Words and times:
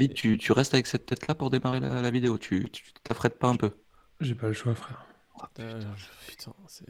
Bit, 0.00 0.14
tu, 0.14 0.38
tu 0.38 0.52
restes 0.52 0.72
avec 0.74 0.86
cette 0.86 1.04
tête-là 1.06 1.34
pour 1.34 1.50
démarrer 1.50 1.78
la, 1.80 2.00
la 2.00 2.10
vidéo. 2.10 2.38
Tu 2.38 2.68
tu 2.70 2.84
t'affrètes 3.04 3.38
pas 3.38 3.48
un 3.48 3.56
peu. 3.56 3.70
J'ai 4.20 4.34
pas 4.34 4.46
le 4.48 4.52
choix, 4.54 4.74
frère. 4.74 5.04
Euh, 5.60 5.80
putain, 6.26 6.52
c'est- 6.68 6.84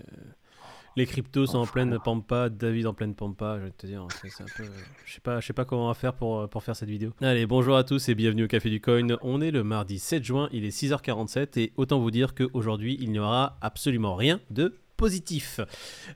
Les 0.96 1.06
cryptos 1.06 1.46
sont 1.46 1.58
en 1.58 1.66
pleine 1.66 1.98
pampa, 2.04 2.48
David 2.48 2.86
en 2.88 2.94
pleine 2.94 3.14
pampa, 3.14 3.58
je 3.58 3.64
vais 3.66 3.70
te 3.70 3.86
dire. 3.86 4.06
c'est- 4.20 4.28
c'est 4.30 4.42
un 4.42 4.46
peu- 4.56 4.64
Je 5.04 5.12
sais 5.14 5.20
pas, 5.20 5.38
je 5.40 5.46
sais 5.46 5.52
pas 5.52 5.64
comment 5.64 5.84
on 5.84 5.88
va 5.88 5.94
faire 5.94 6.14
pour, 6.14 6.40
euh, 6.40 6.46
pour 6.48 6.62
faire 6.64 6.74
cette 6.74 6.88
vidéo. 6.88 7.12
Allez, 7.20 7.46
bonjour 7.46 7.76
à 7.76 7.84
tous 7.84 8.08
et 8.08 8.14
bienvenue 8.16 8.44
au 8.44 8.48
Café 8.48 8.70
du 8.70 8.80
Coin. 8.80 9.06
On 9.22 9.40
est 9.40 9.52
le 9.52 9.62
mardi 9.62 9.98
7 10.00 10.24
juin, 10.24 10.48
il 10.52 10.64
est 10.64 10.70
6h47 10.72 11.56
et 11.56 11.72
autant 11.76 12.00
vous 12.00 12.10
dire 12.10 12.34
qu'aujourd'hui, 12.34 12.96
il 13.00 13.12
n'y 13.12 13.18
aura 13.20 13.56
absolument 13.60 14.16
rien 14.16 14.40
de 14.50 14.76
positif. 14.96 15.60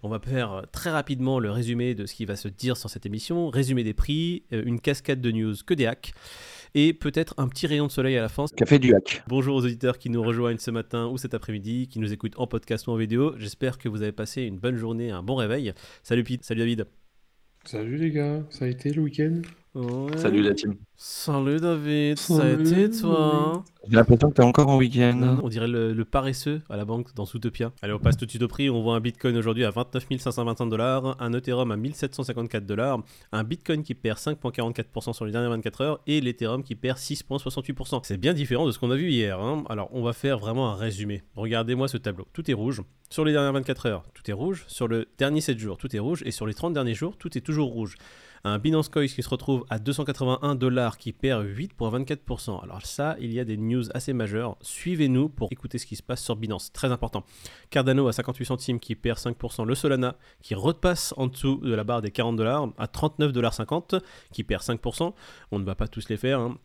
On 0.02 0.08
va 0.08 0.18
faire 0.18 0.52
euh, 0.52 0.62
très 0.72 0.90
rapidement 0.90 1.38
le 1.38 1.50
résumé 1.50 1.94
de 1.94 2.04
ce 2.04 2.14
qui 2.14 2.24
va 2.26 2.34
se 2.36 2.48
dire 2.48 2.76
sur 2.76 2.90
cette 2.90 3.06
émission, 3.06 3.48
résumé 3.50 3.82
des 3.84 3.94
prix, 3.94 4.42
euh, 4.52 4.62
une 4.66 4.80
cascade 4.80 5.20
de 5.20 5.30
news 5.30 5.54
que 5.64 5.72
des 5.74 5.86
hacks 5.86 6.12
et 6.74 6.92
peut-être 6.92 7.34
un 7.38 7.48
petit 7.48 7.66
rayon 7.66 7.86
de 7.86 7.92
soleil 7.92 8.16
à 8.16 8.22
la 8.22 8.28
fin. 8.28 8.44
Café 8.56 8.78
du 8.78 8.94
hack. 8.94 9.22
Bonjour 9.28 9.56
aux 9.56 9.64
auditeurs 9.64 9.98
qui 9.98 10.10
nous 10.10 10.22
rejoignent 10.22 10.58
ce 10.58 10.70
matin 10.70 11.06
ou 11.06 11.18
cet 11.18 11.34
après-midi, 11.34 11.88
qui 11.88 11.98
nous 12.00 12.12
écoutent 12.12 12.38
en 12.38 12.46
podcast 12.46 12.86
ou 12.86 12.90
en 12.90 12.96
vidéo. 12.96 13.34
J'espère 13.38 13.78
que 13.78 13.88
vous 13.88 14.02
avez 14.02 14.12
passé 14.12 14.42
une 14.42 14.58
bonne 14.58 14.76
journée, 14.76 15.10
un 15.10 15.22
bon 15.22 15.36
réveil. 15.36 15.72
Salut 16.02 16.24
Pete, 16.24 16.44
salut 16.44 16.60
David. 16.60 16.86
Salut 17.64 17.96
les 17.96 18.10
gars, 18.10 18.42
ça 18.50 18.66
a 18.66 18.68
été 18.68 18.92
le 18.92 19.02
week-end? 19.02 19.40
Ouais. 19.74 20.16
Salut 20.16 20.42
la 20.42 20.54
team. 20.54 20.76
Salut 20.96 21.58
David, 21.58 22.16
ça 22.16 22.34
a 22.34 22.38
Salut, 22.38 22.62
été 22.84 22.90
toi 23.00 23.64
J'ai 23.88 23.96
l'impression 23.96 24.30
que 24.30 24.34
t'es 24.34 24.42
encore 24.44 24.68
en 24.68 24.76
week-end. 24.76 25.38
On 25.42 25.48
dirait 25.48 25.66
le, 25.66 25.92
le 25.92 26.04
paresseux 26.04 26.62
à 26.70 26.76
la 26.76 26.84
banque 26.84 27.12
dans 27.16 27.24
Zootopia. 27.26 27.72
Allez, 27.82 27.92
on 27.92 27.98
passe 27.98 28.16
tout 28.16 28.24
de 28.24 28.30
suite 28.30 28.42
au 28.44 28.46
prix. 28.48 28.70
On 28.70 28.82
voit 28.82 28.94
un 28.94 29.00
Bitcoin 29.00 29.36
aujourd'hui 29.36 29.64
à 29.64 29.70
29 29.70 30.06
525 30.18 30.66
dollars, 30.66 31.16
un 31.20 31.32
Ethereum 31.32 31.72
à 31.72 31.76
1754 31.76 32.64
dollars, 32.64 33.00
un 33.32 33.42
Bitcoin 33.42 33.82
qui 33.82 33.94
perd 33.94 34.18
5,44% 34.18 35.12
sur 35.12 35.24
les 35.24 35.32
dernières 35.32 35.50
24 35.50 35.80
heures 35.80 36.00
et 36.06 36.20
l'Ethereum 36.20 36.62
qui 36.62 36.76
perd 36.76 36.98
6,68%. 36.98 38.00
C'est 38.04 38.16
bien 38.16 38.32
différent 38.32 38.66
de 38.66 38.70
ce 38.70 38.78
qu'on 38.78 38.92
a 38.92 38.96
vu 38.96 39.10
hier. 39.10 39.40
hein. 39.40 39.64
Alors, 39.68 39.88
on 39.92 40.02
va 40.04 40.12
faire 40.12 40.38
vraiment 40.38 40.70
un 40.70 40.76
résumé. 40.76 41.24
Regardez-moi 41.34 41.88
ce 41.88 41.96
tableau. 41.96 42.28
Tout 42.32 42.48
est 42.48 42.54
rouge. 42.54 42.80
Sur 43.10 43.24
les 43.24 43.32
dernières 43.32 43.52
24 43.52 43.86
heures, 43.86 44.04
tout 44.14 44.28
est 44.30 44.34
rouge. 44.34 44.64
Sur 44.68 44.86
le 44.86 45.08
dernier 45.18 45.40
7 45.40 45.58
jours, 45.58 45.78
tout 45.78 45.94
est 45.94 45.98
rouge. 45.98 46.22
Et 46.24 46.30
sur 46.30 46.46
les 46.46 46.54
30 46.54 46.72
derniers 46.74 46.94
jours, 46.94 47.16
tout 47.16 47.36
est 47.36 47.40
toujours 47.40 47.70
rouge 47.72 47.96
un 48.44 48.58
Binance 48.58 48.88
Coin 48.90 49.06
qui 49.06 49.22
se 49.22 49.28
retrouve 49.28 49.64
à 49.70 49.78
281 49.78 50.54
dollars 50.54 50.98
qui 50.98 51.12
perd 51.12 51.46
8,24%. 51.46 52.62
Alors 52.62 52.84
ça, 52.84 53.16
il 53.18 53.32
y 53.32 53.40
a 53.40 53.44
des 53.44 53.56
news 53.56 53.84
assez 53.94 54.12
majeures. 54.12 54.56
Suivez-nous 54.60 55.30
pour 55.30 55.50
écouter 55.50 55.78
ce 55.78 55.86
qui 55.86 55.96
se 55.96 56.02
passe 56.02 56.22
sur 56.22 56.36
Binance. 56.36 56.72
Très 56.72 56.92
important. 56.92 57.24
Cardano 57.70 58.06
à 58.06 58.12
58 58.12 58.44
centimes 58.44 58.80
qui 58.80 58.94
perd 58.94 59.18
5%. 59.18 59.64
Le 59.64 59.74
Solana 59.74 60.16
qui 60.42 60.54
repasse 60.54 61.14
en 61.16 61.26
dessous 61.26 61.56
de 61.62 61.74
la 61.74 61.84
barre 61.84 62.02
des 62.02 62.10
40 62.10 62.36
dollars 62.36 62.68
à 62.76 62.86
39,50 62.86 63.32
dollars 63.32 63.54
qui 64.32 64.44
perd 64.44 64.62
5%. 64.62 65.14
On 65.50 65.58
ne 65.58 65.64
va 65.64 65.74
pas 65.74 65.88
tous 65.88 66.08
les 66.08 66.16
faire. 66.16 66.40
hein. 66.40 66.58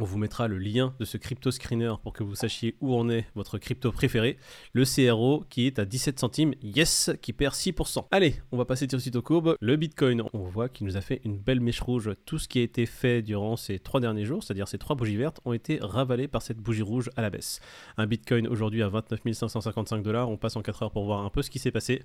On 0.00 0.04
vous 0.04 0.18
mettra 0.18 0.46
le 0.46 0.58
lien 0.58 0.94
de 1.00 1.04
ce 1.04 1.16
crypto 1.16 1.50
screener 1.50 1.92
pour 2.04 2.12
que 2.12 2.22
vous 2.22 2.36
sachiez 2.36 2.76
où 2.80 2.94
en 2.94 3.08
est 3.08 3.26
votre 3.34 3.58
crypto 3.58 3.90
préféré. 3.90 4.38
Le 4.72 4.84
CRO 4.84 5.44
qui 5.50 5.66
est 5.66 5.80
à 5.80 5.84
17 5.84 6.20
centimes, 6.20 6.54
yes, 6.62 7.10
qui 7.20 7.32
perd 7.32 7.52
6%. 7.52 8.06
Allez, 8.12 8.36
on 8.52 8.56
va 8.56 8.64
passer 8.64 8.86
tout 8.86 8.94
de 8.94 9.00
suite 9.00 9.16
aux 9.16 9.22
courbes. 9.22 9.56
Le 9.60 9.74
Bitcoin, 9.74 10.22
on 10.32 10.44
voit 10.44 10.68
qu'il 10.68 10.86
nous 10.86 10.96
a 10.96 11.00
fait 11.00 11.20
une 11.24 11.36
belle 11.36 11.58
mèche 11.58 11.80
rouge. 11.80 12.12
Tout 12.26 12.38
ce 12.38 12.46
qui 12.46 12.60
a 12.60 12.62
été 12.62 12.86
fait 12.86 13.22
durant 13.22 13.56
ces 13.56 13.80
trois 13.80 13.98
derniers 13.98 14.24
jours, 14.24 14.44
c'est-à-dire 14.44 14.68
ces 14.68 14.78
trois 14.78 14.94
bougies 14.94 15.16
vertes, 15.16 15.40
ont 15.44 15.52
été 15.52 15.80
ravalés 15.82 16.28
par 16.28 16.42
cette 16.42 16.58
bougie 16.58 16.82
rouge 16.82 17.10
à 17.16 17.22
la 17.22 17.30
baisse. 17.30 17.58
Un 17.96 18.06
Bitcoin 18.06 18.46
aujourd'hui 18.46 18.84
à 18.84 18.88
29 18.88 19.20
555 19.32 20.04
dollars. 20.04 20.30
On 20.30 20.36
passe 20.36 20.54
en 20.54 20.62
4 20.62 20.84
heures 20.84 20.92
pour 20.92 21.06
voir 21.06 21.24
un 21.24 21.30
peu 21.30 21.42
ce 21.42 21.50
qui 21.50 21.58
s'est 21.58 21.72
passé. 21.72 22.04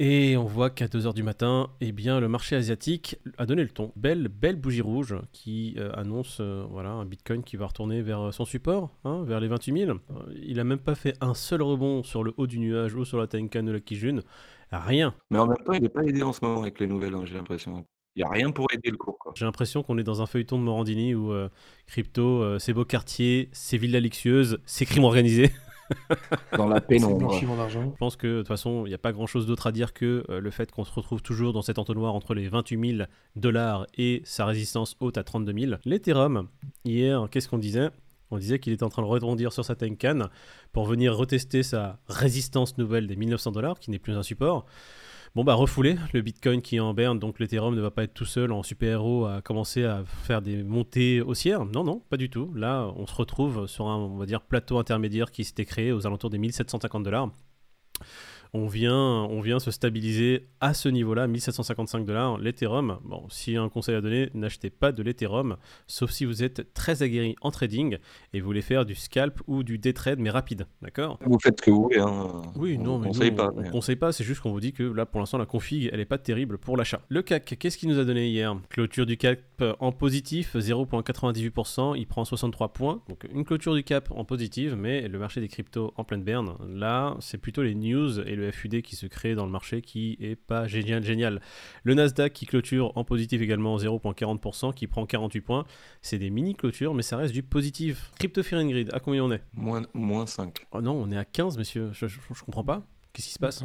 Et 0.00 0.36
on 0.36 0.44
voit 0.44 0.70
qu'à 0.70 0.86
2h 0.86 1.12
du 1.12 1.24
matin, 1.24 1.70
eh 1.80 1.90
bien, 1.90 2.20
le 2.20 2.28
marché 2.28 2.54
asiatique 2.54 3.18
a 3.36 3.46
donné 3.46 3.62
le 3.62 3.68
ton. 3.68 3.92
Belle, 3.96 4.28
belle 4.28 4.54
bougie 4.54 4.80
rouge 4.80 5.16
qui 5.32 5.74
euh, 5.76 5.90
annonce 5.94 6.38
euh, 6.40 6.64
voilà, 6.70 6.90
un 6.90 7.04
Bitcoin 7.04 7.42
qui 7.42 7.56
va 7.56 7.66
retourner 7.66 8.00
vers 8.00 8.32
son 8.32 8.44
support, 8.44 8.90
hein, 9.04 9.24
vers 9.24 9.40
les 9.40 9.48
28 9.48 9.86
000. 9.86 9.90
Euh, 9.90 9.98
il 10.40 10.60
a 10.60 10.64
même 10.64 10.78
pas 10.78 10.94
fait 10.94 11.14
un 11.20 11.34
seul 11.34 11.62
rebond 11.62 12.04
sur 12.04 12.22
le 12.22 12.32
haut 12.36 12.46
du 12.46 12.60
nuage 12.60 12.94
ou 12.94 13.04
sur 13.04 13.18
la 13.18 13.26
Tenkan 13.26 13.66
ou 13.66 13.72
la 13.72 13.80
Kijun. 13.80 14.20
Rien. 14.70 15.14
Mais 15.30 15.38
en 15.38 15.46
même 15.46 15.56
temps, 15.64 15.72
il 15.72 15.82
n'est 15.82 15.88
pas 15.88 16.04
aidé 16.04 16.22
en 16.22 16.32
ce 16.32 16.44
moment 16.44 16.62
avec 16.62 16.78
les 16.78 16.86
nouvelles, 16.86 17.14
hein, 17.14 17.22
j'ai 17.24 17.34
l'impression. 17.34 17.84
Il 18.18 18.22
n'y 18.22 18.24
a 18.24 18.30
rien 18.30 18.50
pour 18.50 18.66
aider 18.72 18.90
le 18.90 18.96
cours. 18.96 19.16
J'ai 19.36 19.44
l'impression 19.44 19.84
qu'on 19.84 19.96
est 19.96 20.02
dans 20.02 20.20
un 20.22 20.26
feuilleton 20.26 20.58
de 20.58 20.64
Morandini 20.64 21.14
où 21.14 21.32
euh, 21.32 21.48
crypto, 21.86 22.42
euh, 22.42 22.58
c'est 22.58 22.72
beau 22.72 22.84
quartier, 22.84 23.48
c'est 23.52 23.76
villas 23.76 24.02
luxueuses, 24.02 24.58
c'est 24.66 24.86
crime 24.86 25.04
organisé. 25.04 25.52
Dans 26.56 26.66
la 26.66 26.80
pénombre. 26.80 27.32
Je 27.32 27.96
pense 27.98 28.16
que 28.16 28.26
de 28.26 28.38
toute 28.38 28.48
façon, 28.48 28.84
il 28.86 28.88
n'y 28.88 28.94
a 28.94 28.98
pas 28.98 29.12
grand 29.12 29.26
chose 29.26 29.46
d'autre 29.46 29.66
à 29.66 29.72
dire 29.72 29.92
que 29.92 30.24
euh, 30.28 30.40
le 30.40 30.50
fait 30.50 30.70
qu'on 30.70 30.84
se 30.84 30.92
retrouve 30.92 31.22
toujours 31.22 31.52
dans 31.52 31.62
cet 31.62 31.78
entonnoir 31.78 32.14
entre 32.14 32.34
les 32.34 32.48
28 32.48 32.96
000 32.96 33.08
dollars 33.36 33.86
et 33.96 34.22
sa 34.24 34.44
résistance 34.46 34.96
haute 35.00 35.18
à 35.18 35.24
32 35.24 35.52
000. 35.58 35.72
L'Ethereum, 35.84 36.48
hier, 36.84 37.26
qu'est-ce 37.30 37.48
qu'on 37.48 37.58
disait? 37.58 37.90
On 38.30 38.38
disait 38.38 38.58
qu'il 38.58 38.72
était 38.72 38.84
en 38.84 38.90
train 38.90 39.02
de 39.02 39.06
rebondir 39.06 39.52
sur 39.52 39.64
sa 39.64 39.74
Tenkan 39.74 40.28
pour 40.72 40.84
venir 40.84 41.16
retester 41.16 41.62
sa 41.62 41.98
résistance 42.08 42.76
nouvelle 42.76 43.06
des 43.06 43.16
1900 43.16 43.52
dollars, 43.52 43.78
qui 43.78 43.90
n'est 43.90 43.98
plus 43.98 44.12
un 44.12 44.22
support. 44.22 44.66
Bon 45.34 45.44
bah 45.44 45.54
refoulé, 45.54 45.96
le 46.14 46.22
Bitcoin 46.22 46.62
qui 46.62 46.76
est 46.76 46.80
en 46.80 46.94
berne, 46.94 47.18
donc 47.18 47.38
l'Ethereum 47.38 47.74
ne 47.74 47.80
va 47.80 47.90
pas 47.90 48.04
être 48.04 48.14
tout 48.14 48.24
seul 48.24 48.50
en 48.50 48.62
super-héros 48.62 49.26
à 49.26 49.42
commencer 49.42 49.84
à 49.84 50.02
faire 50.04 50.40
des 50.40 50.62
montées 50.62 51.20
haussières. 51.20 51.64
Non, 51.66 51.84
non, 51.84 52.00
pas 52.08 52.16
du 52.16 52.30
tout. 52.30 52.52
Là, 52.54 52.90
on 52.96 53.06
se 53.06 53.14
retrouve 53.14 53.66
sur 53.66 53.88
un, 53.88 54.26
plateau 54.48 54.78
intermédiaire 54.78 55.30
qui 55.30 55.44
s'était 55.44 55.66
créé 55.66 55.92
aux 55.92 56.06
alentours 56.06 56.30
des 56.30 56.38
1750 56.38 57.02
dollars. 57.02 57.30
On 58.54 58.66
vient, 58.66 58.94
on 58.96 59.40
vient 59.40 59.58
se 59.58 59.70
stabiliser 59.70 60.48
à 60.60 60.74
ce 60.74 60.88
niveau-là, 60.88 61.26
1755 61.26 62.04
dollars. 62.06 62.38
L'Ethereum, 62.38 62.98
bon, 63.04 63.26
a 63.28 63.60
un 63.60 63.68
conseil 63.68 63.94
à 63.94 64.00
donner, 64.00 64.30
n'achetez 64.34 64.70
pas 64.70 64.92
de 64.92 65.02
l'Ethereum, 65.02 65.56
sauf 65.86 66.10
si 66.10 66.24
vous 66.24 66.42
êtes 66.42 66.72
très 66.74 67.02
aguerri 67.02 67.36
en 67.42 67.50
trading 67.50 67.98
et 68.32 68.40
vous 68.40 68.46
voulez 68.46 68.62
faire 68.62 68.84
du 68.86 68.94
scalp 68.94 69.40
ou 69.46 69.62
du 69.62 69.78
day 69.78 69.92
trade, 69.92 70.18
mais 70.18 70.30
rapide, 70.30 70.66
d'accord? 70.82 71.18
Vous 71.24 71.38
faites 71.38 71.60
ce 71.60 71.64
que 71.66 71.70
vous 71.70 71.82
voulez. 71.82 71.98
Hein. 72.00 72.42
oui, 72.56 72.76
On 72.80 72.84
non, 72.84 72.98
mais 72.98 73.08
conseille 73.08 73.30
pas. 73.32 73.50
on, 73.54 73.60
mais- 73.60 73.68
on 73.68 73.70
conseille 73.70 73.96
pas, 73.96 74.12
c'est 74.12 74.24
juste 74.24 74.40
qu'on 74.40 74.52
vous 74.52 74.60
dit 74.60 74.72
que 74.72 74.82
là, 74.82 75.06
pour 75.06 75.20
l'instant, 75.20 75.38
la 75.38 75.46
config, 75.46 75.90
elle 75.92 76.00
est 76.00 76.04
pas 76.04 76.18
terrible 76.18 76.58
pour 76.58 76.76
l'achat. 76.76 77.02
Le 77.08 77.22
CAC, 77.22 77.56
qu'est-ce 77.58 77.76
qu'il 77.78 77.88
nous 77.88 77.98
a 77.98 78.04
donné 78.04 78.28
hier? 78.28 78.56
Clôture 78.70 79.06
du 79.06 79.16
CAC 79.16 79.40
en 79.80 79.92
positif, 79.92 80.54
0,98%, 80.56 81.96
il 81.96 82.06
prend 82.06 82.24
63 82.24 82.72
points. 82.72 83.02
Donc 83.08 83.26
une 83.32 83.44
clôture 83.44 83.74
du 83.74 83.82
CAP 83.84 84.10
en 84.10 84.24
positive, 84.24 84.74
mais 84.76 85.08
le 85.08 85.18
marché 85.18 85.40
des 85.40 85.48
cryptos 85.48 85.92
en 85.96 86.04
pleine 86.04 86.22
berne. 86.22 86.56
Là, 86.68 87.16
c'est 87.20 87.38
plutôt 87.38 87.62
les 87.62 87.74
news 87.74 88.20
et 88.20 88.34
le 88.36 88.50
FUD 88.50 88.82
qui 88.82 88.96
se 88.96 89.06
créent 89.06 89.34
dans 89.34 89.46
le 89.46 89.52
marché 89.52 89.82
qui 89.82 90.16
est 90.20 90.36
pas 90.36 90.66
génial, 90.66 91.02
génial. 91.04 91.40
Le 91.82 91.94
Nasdaq 91.94 92.32
qui 92.32 92.46
clôture 92.46 92.92
en 92.96 93.04
positif 93.04 93.40
également 93.40 93.76
0,40%, 93.78 94.74
qui 94.74 94.86
prend 94.86 95.06
48 95.06 95.40
points. 95.40 95.64
C'est 96.02 96.18
des 96.18 96.30
mini 96.30 96.54
clôtures, 96.54 96.94
mais 96.94 97.02
ça 97.02 97.16
reste 97.16 97.34
du 97.34 97.42
positif. 97.42 98.10
Crypto 98.18 98.42
Fear 98.42 98.60
and 98.62 98.68
Grid, 98.68 98.90
à 98.92 99.00
combien 99.00 99.24
on 99.24 99.32
est? 99.32 99.42
Moins, 99.54 99.82
moins 99.94 100.26
5. 100.26 100.66
Oh 100.72 100.80
non, 100.80 100.92
on 100.92 101.10
est 101.10 101.16
à 101.16 101.24
15, 101.24 101.58
monsieur. 101.58 101.90
Je, 101.92 102.06
je- 102.06 102.18
je 102.34 102.42
comprends 102.44 102.64
pas. 102.64 102.82
Qu'est-ce 103.12 103.28
qui 103.28 103.34
se 103.34 103.38
passe? 103.38 103.64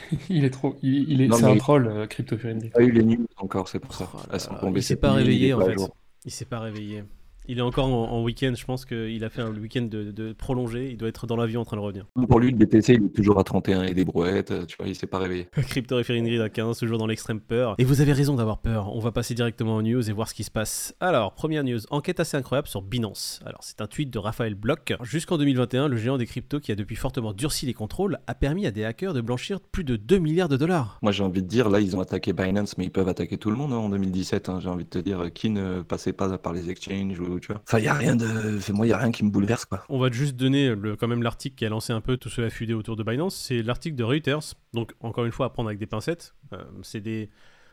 il 0.28 0.44
est 0.44 0.50
trop. 0.50 0.76
Il, 0.82 1.10
il 1.10 1.20
est, 1.22 1.28
Non, 1.28 1.36
c'est 1.36 1.44
un 1.44 1.56
troll, 1.56 1.86
euh, 1.86 2.06
Crypto 2.06 2.36
pas 2.36 2.82
eu 2.82 2.90
les 2.90 3.02
news 3.02 3.26
encore, 3.36 3.68
c'est 3.68 3.78
pour 3.80 3.94
ça. 3.94 4.08
Oh 4.12 4.16
là 4.18 4.22
Elles 4.32 4.40
sont 4.40 4.52
là, 4.52 4.58
tombées 4.60 4.80
il 4.80 4.82
s'est 4.82 4.96
pas 4.96 5.12
réveillé 5.12 5.54
en 5.54 5.60
fait. 5.60 5.74
jour. 5.74 5.96
Il 6.24 6.30
s'est 6.30 6.44
pas 6.44 6.60
réveillé. 6.60 7.04
Il 7.50 7.58
est 7.58 7.62
encore 7.62 7.86
en, 7.86 8.10
en 8.12 8.22
week-end, 8.22 8.52
je 8.54 8.64
pense 8.64 8.84
qu'il 8.84 9.24
a 9.24 9.30
fait 9.30 9.40
un 9.40 9.50
week-end 9.54 9.82
de, 9.82 10.10
de 10.12 10.32
prolongé, 10.34 10.90
il 10.90 10.98
doit 10.98 11.08
être 11.08 11.26
dans 11.26 11.36
l'avion 11.36 11.62
en 11.62 11.64
train 11.64 11.78
de 11.78 11.82
revenir. 11.82 12.04
Pour 12.28 12.40
lui, 12.40 12.50
le 12.50 12.56
BTC, 12.58 12.94
il 12.94 13.04
est 13.06 13.08
toujours 13.08 13.38
à 13.38 13.44
31 13.44 13.84
et 13.84 13.94
des 13.94 14.04
brouettes, 14.04 14.50
euh, 14.50 14.66
tu 14.66 14.76
vois, 14.78 14.86
il 14.86 14.94
s'est 14.94 15.06
pas 15.06 15.18
réveillé. 15.18 15.48
Crypto 15.52 15.96
Referring 15.96 16.26
Grid 16.26 16.40
à 16.42 16.50
15, 16.50 16.78
toujours 16.78 16.98
dans 16.98 17.06
l'extrême 17.06 17.40
peur. 17.40 17.74
Et 17.78 17.84
vous 17.84 18.02
avez 18.02 18.12
raison 18.12 18.34
d'avoir 18.36 18.58
peur, 18.58 18.94
on 18.94 19.00
va 19.00 19.12
passer 19.12 19.34
directement 19.34 19.76
aux 19.76 19.82
news 19.82 20.08
et 20.08 20.12
voir 20.12 20.28
ce 20.28 20.34
qui 20.34 20.44
se 20.44 20.50
passe. 20.50 20.94
Alors, 21.00 21.32
première 21.34 21.64
news, 21.64 21.78
enquête 21.90 22.20
assez 22.20 22.36
incroyable 22.36 22.68
sur 22.68 22.82
Binance. 22.82 23.40
Alors, 23.46 23.60
c'est 23.62 23.80
un 23.80 23.86
tweet 23.86 24.10
de 24.10 24.18
Raphaël 24.18 24.54
Bloch. 24.54 24.92
Jusqu'en 25.02 25.38
2021, 25.38 25.88
le 25.88 25.96
géant 25.96 26.18
des 26.18 26.26
cryptos 26.26 26.60
qui 26.60 26.70
a 26.70 26.74
depuis 26.74 26.96
fortement 26.96 27.32
durci 27.32 27.64
les 27.64 27.74
contrôles 27.74 28.18
a 28.26 28.34
permis 28.34 28.66
à 28.66 28.70
des 28.70 28.84
hackers 28.84 29.14
de 29.14 29.22
blanchir 29.22 29.60
plus 29.60 29.84
de 29.84 29.96
2 29.96 30.18
milliards 30.18 30.50
de 30.50 30.58
dollars. 30.58 30.98
Moi, 31.02 31.12
j'ai 31.12 31.22
envie 31.24 31.42
de 31.42 31.48
dire, 31.48 31.70
là, 31.70 31.80
ils 31.80 31.96
ont 31.96 32.00
attaqué 32.00 32.34
Binance, 32.34 32.76
mais 32.76 32.84
ils 32.84 32.90
peuvent 32.90 33.08
attaquer 33.08 33.38
tout 33.38 33.50
le 33.50 33.56
monde 33.56 33.72
hein, 33.72 33.76
en 33.76 33.88
2017. 33.88 34.50
hein, 34.50 34.58
j'ai 34.60 34.68
envie 34.68 34.84
de 34.84 34.90
te 34.90 34.98
dire, 34.98 35.32
qui 35.32 35.48
ne 35.48 35.80
passait 35.80 36.12
pas 36.12 36.36
par 36.36 36.52
les 36.52 36.68
exchanges 36.68 37.18
ou 37.20 37.37
tu 37.40 37.48
vois. 37.52 37.60
Enfin, 37.66 37.78
il 37.78 37.84
y 37.84 37.88
a 37.88 37.94
rien 37.94 38.16
de. 38.16 38.56
Enfin, 38.58 38.72
moi, 38.72 38.86
il 38.86 38.90
y 38.90 38.92
a 38.92 38.98
rien 38.98 39.10
qui 39.12 39.24
me 39.24 39.30
bouleverse, 39.30 39.64
quoi. 39.64 39.84
On 39.88 39.98
va 39.98 40.10
juste 40.10 40.36
donner 40.36 40.74
le- 40.74 40.96
quand 40.96 41.08
même 41.08 41.22
l'article 41.22 41.56
qui 41.56 41.64
a 41.66 41.68
lancé 41.68 41.92
un 41.92 42.00
peu 42.00 42.16
tout 42.16 42.28
ce 42.28 42.48
FUD 42.48 42.72
autour 42.72 42.96
de 42.96 43.02
Binance. 43.02 43.36
C'est 43.36 43.62
l'article 43.62 43.96
de 43.96 44.04
Reuters. 44.04 44.54
Donc, 44.74 44.92
encore 45.00 45.24
une 45.24 45.32
fois, 45.32 45.46
à 45.46 45.50
prendre 45.50 45.68
avec 45.68 45.78
des 45.78 45.86
pincettes. 45.86 46.34
Euh, 46.52 46.62
c'est 46.82 47.00
des 47.00 47.30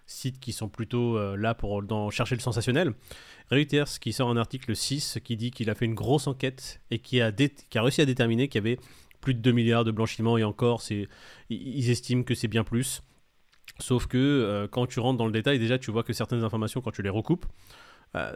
sites 0.08 0.40
qui 0.40 0.54
sont 0.54 0.70
plutôt 0.70 1.18
euh, 1.18 1.36
là 1.36 1.56
pour 1.56 1.82
dans- 1.82 2.10
chercher 2.12 2.36
le 2.36 2.42
sensationnel. 2.42 2.94
Reuters 3.50 4.00
qui 4.00 4.14
sort 4.14 4.30
un 4.30 4.38
article 4.38 4.76
6 4.76 5.18
qui 5.24 5.36
dit 5.38 5.52
qu'il 5.52 5.70
a 5.70 5.76
fait 5.76 5.86
une 5.86 5.96
grosse 5.96 6.28
enquête 6.28 6.80
et 6.92 7.00
qui 7.00 7.22
a, 7.22 7.32
dé- 7.32 7.54
qui 7.70 7.78
a 7.78 7.82
réussi 7.82 8.02
à 8.02 8.06
déterminer 8.06 8.48
qu'il 8.48 8.64
y 8.64 8.68
avait 8.68 8.80
plus 9.22 9.34
de 9.34 9.40
2 9.40 9.52
milliards 9.52 9.84
de 9.84 9.90
blanchiment 9.92 10.38
et 10.38 10.44
encore, 10.44 10.82
c'est, 10.84 11.08
ils 11.50 11.90
estiment 11.90 12.22
que 12.22 12.36
c'est 12.36 12.48
bien 12.48 12.64
plus. 12.64 13.02
Sauf 13.80 14.06
que 14.06 14.18
euh, 14.18 14.68
quand 14.68 14.86
tu 14.86 15.00
rentres 15.00 15.18
dans 15.18 15.26
le 15.26 15.32
détail, 15.32 15.58
déjà 15.60 15.78
tu 15.80 15.90
vois 15.92 16.04
que 16.04 16.14
certaines 16.14 16.44
informations, 16.44 16.82
quand 16.82 16.92
tu 16.92 17.02
les 17.02 17.10
recoupes, 17.10 17.46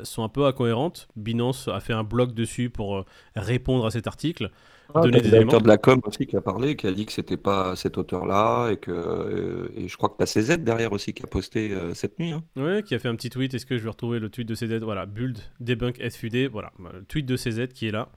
sont 0.04 0.24
un 0.24 0.30
peu 0.30 0.46
incohérentes. 0.46 1.08
Binance 1.16 1.68
a 1.68 1.80
fait 1.80 1.94
un 1.94 2.04
blog 2.04 2.34
dessus 2.34 2.70
pour 2.70 2.98
euh, 2.98 3.06
répondre 3.36 3.86
à 3.86 3.92
cet 3.92 4.08
article. 4.08 4.52
Ah, 4.96 5.02
donner 5.02 5.22
des 5.22 5.36
éléments. 5.36 5.60
de 5.60 5.68
la 5.68 5.78
com 5.78 6.02
aussi 6.06 6.26
qui 6.26 6.36
a 6.36 6.42
parlé, 6.42 6.76
qui 6.76 6.88
a 6.88 6.92
dit 6.92 7.06
que 7.06 7.12
c'était 7.12 7.38
pas 7.38 7.76
cet 7.76 8.00
auteur-là 8.00 8.72
et 8.72 8.78
que 8.78 8.90
euh, 8.92 9.70
et 9.76 9.88
je 9.88 9.96
crois 9.98 10.10
que 10.10 10.16
t'as 10.18 10.26
CZ 10.26 10.58
derrière 10.64 10.92
aussi 10.94 11.14
qui 11.14 11.22
a 11.22 11.28
posté 11.28 11.72
euh, 11.72 11.94
cette 11.94 12.18
nuit. 12.18 12.31
hein. 12.31 12.44
Ouais, 12.56 12.81
qui 12.81 12.96
a 12.96 13.00
fait 13.00 13.08
un 13.08 13.16
petit 13.16 13.30
tweet. 13.30 13.54
Est-ce 13.54 13.68
que 13.68 13.78
je 13.78 13.84
vais 13.84 13.90
retrouver 13.90 14.18
le 14.20 14.30
tweet 14.30 14.48
de 14.48 14.56
CZ 14.56 14.80
Voilà, 14.81 15.06
Build, 15.06 15.38
Debunk, 15.60 15.98
SFUD. 16.10 16.50
Voilà, 16.52 16.72
le 16.94 17.04
tweet 17.06 17.28
de 17.28 17.36
CZ 17.36 17.68
qui 17.74 17.88
est 17.88 17.92
là. 17.92 18.10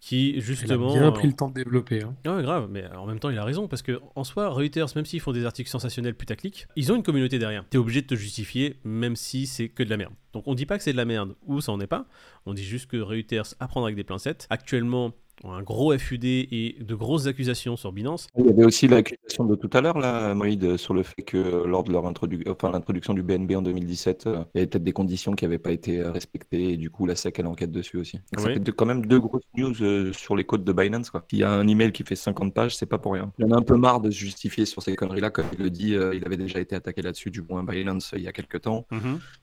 Qui 0.00 0.30
Il 0.30 0.38
a 0.38 0.40
justement. 0.40 0.92
bien 0.94 1.12
pris 1.12 1.26
le 1.28 1.34
temps 1.34 1.48
de 1.48 1.54
développer. 1.54 2.02
hein. 2.02 2.14
Ouais, 2.24 2.42
grave, 2.42 2.68
mais 2.70 2.86
en 2.96 3.06
même 3.06 3.18
temps, 3.20 3.28
il 3.30 3.38
a 3.38 3.44
raison, 3.44 3.68
parce 3.68 3.82
que 3.82 4.00
en 4.16 4.24
soi, 4.24 4.48
Reuters, 4.48 4.86
même 4.96 5.04
s'ils 5.04 5.20
font 5.20 5.32
des 5.32 5.44
articles 5.44 5.68
sensationnels 5.68 6.14
putaclic, 6.14 6.66
ils 6.76 6.90
ont 6.90 6.96
une 6.96 7.02
communauté 7.02 7.38
derrière. 7.38 7.64
T'es 7.68 7.76
obligé 7.78 8.00
de 8.02 8.06
te 8.06 8.14
justifier, 8.14 8.76
même 8.84 9.14
si 9.14 9.46
c'est 9.46 9.68
que 9.68 9.82
de 9.82 9.90
la 9.90 9.98
merde. 9.98 10.14
Donc 10.32 10.44
on 10.46 10.54
dit 10.54 10.64
pas 10.66 10.78
que 10.78 10.84
c'est 10.84 10.92
de 10.92 10.96
la 10.96 11.04
merde, 11.04 11.34
ou 11.46 11.60
ça 11.60 11.72
en 11.72 11.80
est 11.80 11.86
pas, 11.86 12.06
on 12.46 12.54
dit 12.54 12.64
juste 12.64 12.86
que 12.90 12.96
Reuters 12.96 13.54
apprendre 13.60 13.86
avec 13.86 13.96
des 13.96 14.04
pincettes. 14.04 14.46
Actuellement, 14.48 15.12
un 15.44 15.62
gros 15.62 15.96
FUD 15.96 16.24
et 16.24 16.76
de 16.80 16.94
grosses 16.94 17.26
accusations 17.26 17.76
sur 17.76 17.92
Binance. 17.92 18.26
Il 18.38 18.46
y 18.46 18.48
avait 18.50 18.64
aussi 18.64 18.88
l'accusation 18.88 19.44
de 19.44 19.54
tout 19.54 19.70
à 19.72 19.80
l'heure, 19.80 19.98
là, 19.98 20.34
Moïd, 20.34 20.76
sur 20.76 20.94
le 20.94 21.02
fait 21.02 21.22
que 21.22 21.64
lors 21.66 21.82
de 21.84 21.92
leur 21.92 22.04
introdu- 22.04 22.42
enfin, 22.50 22.70
l'introduction 22.70 23.14
du 23.14 23.22
BNB 23.22 23.52
en 23.56 23.62
2017, 23.62 24.26
euh, 24.26 24.44
il 24.54 24.58
y 24.58 24.60
avait 24.60 24.66
peut-être 24.66 24.84
des 24.84 24.92
conditions 24.92 25.32
qui 25.32 25.44
n'avaient 25.44 25.58
pas 25.58 25.72
été 25.72 26.00
euh, 26.00 26.10
respectées 26.12 26.72
et 26.72 26.76
du 26.76 26.90
coup 26.90 27.06
la 27.06 27.14
SEC 27.16 27.38
elle 27.38 27.46
enquête 27.46 27.70
dessus 27.72 27.96
aussi. 27.96 28.16
Donc, 28.32 28.40
Ça 28.40 28.46
Oui. 28.48 28.54
fait 28.54 28.60
deux- 28.60 28.72
quand 28.72 28.86
même 28.86 29.06
deux 29.06 29.20
grosses 29.20 29.42
news 29.56 29.72
euh, 29.82 30.12
sur 30.12 30.36
les 30.36 30.44
côtes 30.44 30.64
de 30.64 30.72
Binance. 30.72 31.10
Quoi. 31.10 31.24
S'il 31.30 31.38
y 31.38 31.44
a 31.44 31.50
un 31.50 31.66
email 31.66 31.92
qui 31.92 32.04
fait 32.04 32.16
50 32.16 32.52
pages, 32.54 32.76
c'est 32.76 32.86
pas 32.86 32.98
pour 32.98 33.12
rien. 33.14 33.32
Il 33.38 33.44
en 33.46 33.52
a 33.52 33.56
un 33.56 33.62
peu 33.62 33.76
marre 33.76 34.00
de 34.00 34.10
se 34.10 34.18
justifier 34.18 34.66
sur 34.66 34.82
ces 34.82 34.94
conneries-là, 34.96 35.30
comme 35.30 35.46
il 35.56 35.62
le 35.62 35.70
dit, 35.70 35.90
il 35.92 36.22
avait 36.26 36.36
déjà 36.36 36.60
été 36.60 36.74
attaqué 36.74 37.02
là-dessus, 37.02 37.30
du 37.30 37.42
moins 37.42 37.64
Binance, 37.64 38.12
il 38.16 38.22
y 38.22 38.28
a 38.28 38.32
quelques 38.32 38.60
temps. 38.62 38.86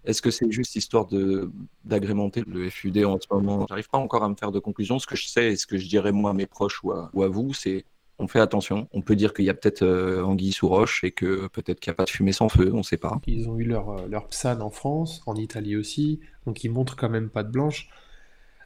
Est-ce 0.06 0.22
que 0.22 0.32
c'est 0.32 0.52
juste 0.52 0.76
histoire 0.76 1.08
de 1.08 1.52
d'agrémenter 1.86 2.44
le 2.48 2.70
FUD 2.70 3.04
en 3.06 3.18
ce 3.20 3.28
moment? 3.32 3.66
J'arrive 3.70 3.90
pas 3.90 3.98
encore 3.98 4.24
à 4.24 4.30
me 4.30 4.36
faire 4.36 4.52
de 4.52 4.60
conclusion. 4.60 5.00
Ce 5.00 5.08
que 5.08 5.16
je 5.16 5.28
sais 5.28 5.54
et 5.54 5.56
ce 5.56 5.66
que 5.66 5.78
je 5.78 5.87
dirais 5.90 6.12
moi 6.12 6.32
à 6.32 6.34
mes 6.34 6.46
proches 6.46 6.84
ou 6.84 6.92
à, 6.92 7.10
ou 7.14 7.24
à 7.24 7.28
vous, 7.28 7.54
c'est 7.54 7.86
on 8.20 8.28
fait 8.28 8.40
attention. 8.40 8.88
On 8.94 9.02
peut 9.02 9.16
dire 9.16 9.34
qu'il 9.34 9.46
y 9.46 9.50
a 9.50 9.54
peut-être 9.54 9.84
euh, 9.84 10.24
anguille 10.24 10.52
sous 10.52 10.68
roche 10.68 11.04
et 11.04 11.12
que 11.12 11.48
peut-être 11.48 11.80
qu'il 11.80 11.92
n'y 11.92 11.96
a 11.96 11.98
pas 11.98 12.06
de 12.06 12.10
fumée 12.10 12.32
sans 12.32 12.50
feu, 12.50 12.72
on 12.74 12.84
sait 12.84 12.98
pas. 12.98 13.20
Ils 13.28 13.48
ont 13.48 13.58
eu 13.60 13.64
leur, 13.64 13.90
euh, 13.90 14.08
leur 14.08 14.28
en 14.44 14.70
France, 14.70 15.22
en 15.28 15.36
Italie 15.36 15.76
aussi, 15.76 16.20
donc 16.46 16.64
ils 16.64 16.72
montrent 16.72 16.96
quand 16.96 17.10
même 17.10 17.30
pas 17.30 17.44
de 17.44 17.52
blanche. 17.52 17.90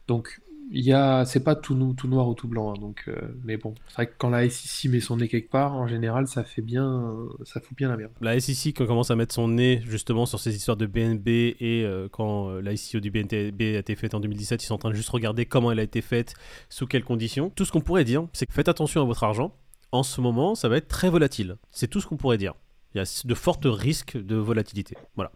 Donc 0.08 0.40
il 0.70 0.84
y 0.84 0.92
a, 0.92 1.24
c'est 1.24 1.44
pas 1.44 1.54
tout, 1.54 1.74
noir 1.74 2.28
ou 2.28 2.34
tout 2.34 2.48
blanc, 2.48 2.72
hein, 2.72 2.80
donc, 2.80 3.04
euh, 3.08 3.14
mais 3.44 3.56
bon, 3.56 3.74
c'est 3.88 3.94
vrai 3.94 4.06
que 4.06 4.14
quand 4.16 4.30
la 4.30 4.48
SEC 4.48 4.90
met 4.90 5.00
son 5.00 5.16
nez 5.16 5.28
quelque 5.28 5.50
part, 5.50 5.74
en 5.74 5.86
général, 5.86 6.26
ça 6.26 6.44
fait 6.44 6.62
bien, 6.62 7.14
ça 7.44 7.60
fout 7.60 7.76
bien 7.76 7.88
la 7.88 7.96
merde. 7.96 8.12
La 8.20 8.38
SEC, 8.38 8.74
quand 8.74 8.86
commence 8.86 9.10
à 9.10 9.16
mettre 9.16 9.34
son 9.34 9.48
nez 9.48 9.82
justement 9.86 10.26
sur 10.26 10.40
ces 10.40 10.54
histoires 10.54 10.76
de 10.76 10.86
BNB 10.86 11.28
et 11.28 11.84
euh, 11.84 12.08
quand 12.10 12.48
euh, 12.48 12.60
la 12.62 12.72
ICO 12.72 13.00
du 13.00 13.10
BNB 13.10 13.60
a 13.60 13.78
été 13.78 13.94
faite 13.96 14.14
en 14.14 14.20
2017, 14.20 14.62
ils 14.62 14.66
sont 14.66 14.74
en 14.74 14.78
train 14.78 14.90
de 14.90 14.94
juste 14.94 15.10
regarder 15.10 15.46
comment 15.46 15.72
elle 15.72 15.80
a 15.80 15.84
été 15.84 16.00
faite, 16.00 16.34
sous 16.68 16.86
quelles 16.86 17.04
conditions. 17.04 17.50
Tout 17.50 17.64
ce 17.64 17.72
qu'on 17.72 17.80
pourrait 17.80 18.04
dire, 18.04 18.26
c'est 18.32 18.46
que 18.46 18.52
faites 18.52 18.68
attention 18.68 19.02
à 19.02 19.04
votre 19.04 19.24
argent. 19.24 19.54
En 19.90 20.02
ce 20.02 20.20
moment, 20.22 20.54
ça 20.54 20.68
va 20.68 20.78
être 20.78 20.88
très 20.88 21.10
volatile. 21.10 21.56
C'est 21.70 21.88
tout 21.88 22.00
ce 22.00 22.06
qu'on 22.06 22.16
pourrait 22.16 22.38
dire. 22.38 22.54
Il 22.94 22.98
y 22.98 23.00
a 23.00 23.22
de 23.24 23.34
fortes 23.34 23.66
risques 23.66 24.16
de 24.16 24.36
volatilité. 24.36 24.96
Voilà. 25.16 25.32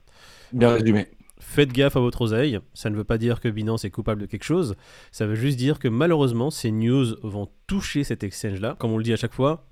Bien 0.52 0.72
résumé. 0.72 1.08
Faites 1.38 1.72
gaffe 1.72 1.96
à 1.96 2.00
votre 2.00 2.22
oseille. 2.22 2.58
Ça 2.74 2.90
ne 2.90 2.96
veut 2.96 3.04
pas 3.04 3.18
dire 3.18 3.40
que 3.40 3.48
Binance 3.48 3.84
est 3.84 3.90
coupable 3.90 4.22
de 4.22 4.26
quelque 4.26 4.44
chose. 4.44 4.74
Ça 5.12 5.26
veut 5.26 5.34
juste 5.34 5.58
dire 5.58 5.78
que 5.78 5.88
malheureusement, 5.88 6.50
ces 6.50 6.70
news 6.70 7.16
vont 7.22 7.48
toucher 7.66 8.04
cet 8.04 8.24
exchange-là. 8.24 8.76
Comme 8.78 8.92
on 8.92 8.98
le 8.98 9.04
dit 9.04 9.12
à 9.12 9.16
chaque 9.16 9.34
fois, 9.34 9.66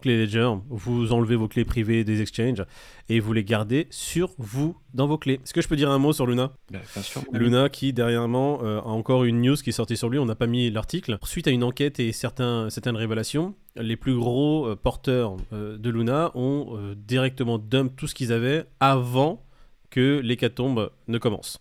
clé 0.00 0.18
Ledger, 0.18 0.50
vous 0.68 1.12
enlevez 1.12 1.36
vos 1.36 1.48
clés 1.48 1.64
privées 1.64 2.04
des 2.04 2.20
exchanges 2.20 2.64
et 3.08 3.20
vous 3.20 3.32
les 3.32 3.44
gardez 3.44 3.86
sur 3.90 4.30
vous, 4.38 4.76
dans 4.94 5.06
vos 5.06 5.18
clés. 5.18 5.40
Est-ce 5.42 5.52
que 5.52 5.60
je 5.60 5.68
peux 5.68 5.76
dire 5.76 5.90
un 5.90 5.98
mot 5.98 6.12
sur 6.12 6.26
Luna? 6.26 6.52
Bien 6.70 6.80
sûr. 7.02 7.22
Luna 7.32 7.68
qui 7.68 7.92
dernièrement 7.92 8.60
euh, 8.62 8.80
a 8.80 8.86
encore 8.86 9.24
une 9.24 9.40
news 9.40 9.56
qui 9.56 9.70
est 9.70 9.72
sortie 9.72 9.96
sur 9.96 10.08
lui, 10.08 10.18
on 10.18 10.26
n'a 10.26 10.34
pas 10.34 10.46
mis 10.46 10.70
l'article. 10.70 11.18
Suite 11.24 11.48
à 11.48 11.50
une 11.50 11.64
enquête 11.64 11.98
et 11.98 12.12
certains, 12.12 12.70
certaines 12.70 12.96
révélations, 12.96 13.54
les 13.76 13.96
plus 13.96 14.14
gros 14.14 14.66
euh, 14.66 14.76
porteurs 14.76 15.36
euh, 15.52 15.76
de 15.76 15.90
Luna 15.90 16.30
ont 16.34 16.78
directement 16.96 17.58
dump 17.58 17.92
tout 17.96 18.06
ce 18.06 18.14
qu'ils 18.14 18.32
avaient 18.32 18.66
avant 18.80 19.45
que 19.90 20.20
l'hécatombe 20.20 20.90
ne 21.08 21.18
commence. 21.18 21.60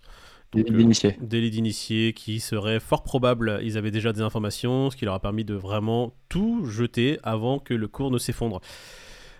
Donc, 0.53 0.69
euh, 0.71 1.11
délit 1.19 1.49
d'initié 1.51 2.13
qui 2.13 2.39
serait 2.39 2.79
fort 2.79 3.03
probable, 3.03 3.59
ils 3.63 3.77
avaient 3.77 3.91
déjà 3.91 4.13
des 4.13 4.21
informations, 4.21 4.89
ce 4.89 4.95
qui 4.95 5.03
leur 5.05 5.13
a 5.15 5.19
permis 5.19 5.43
de 5.43 5.53
vraiment 5.53 6.13
tout 6.29 6.65
jeter 6.65 7.19
avant 7.23 7.59
que 7.59 7.73
le 7.73 7.87
cours 7.87 8.09
ne 8.11 8.17
s'effondre. 8.17 8.61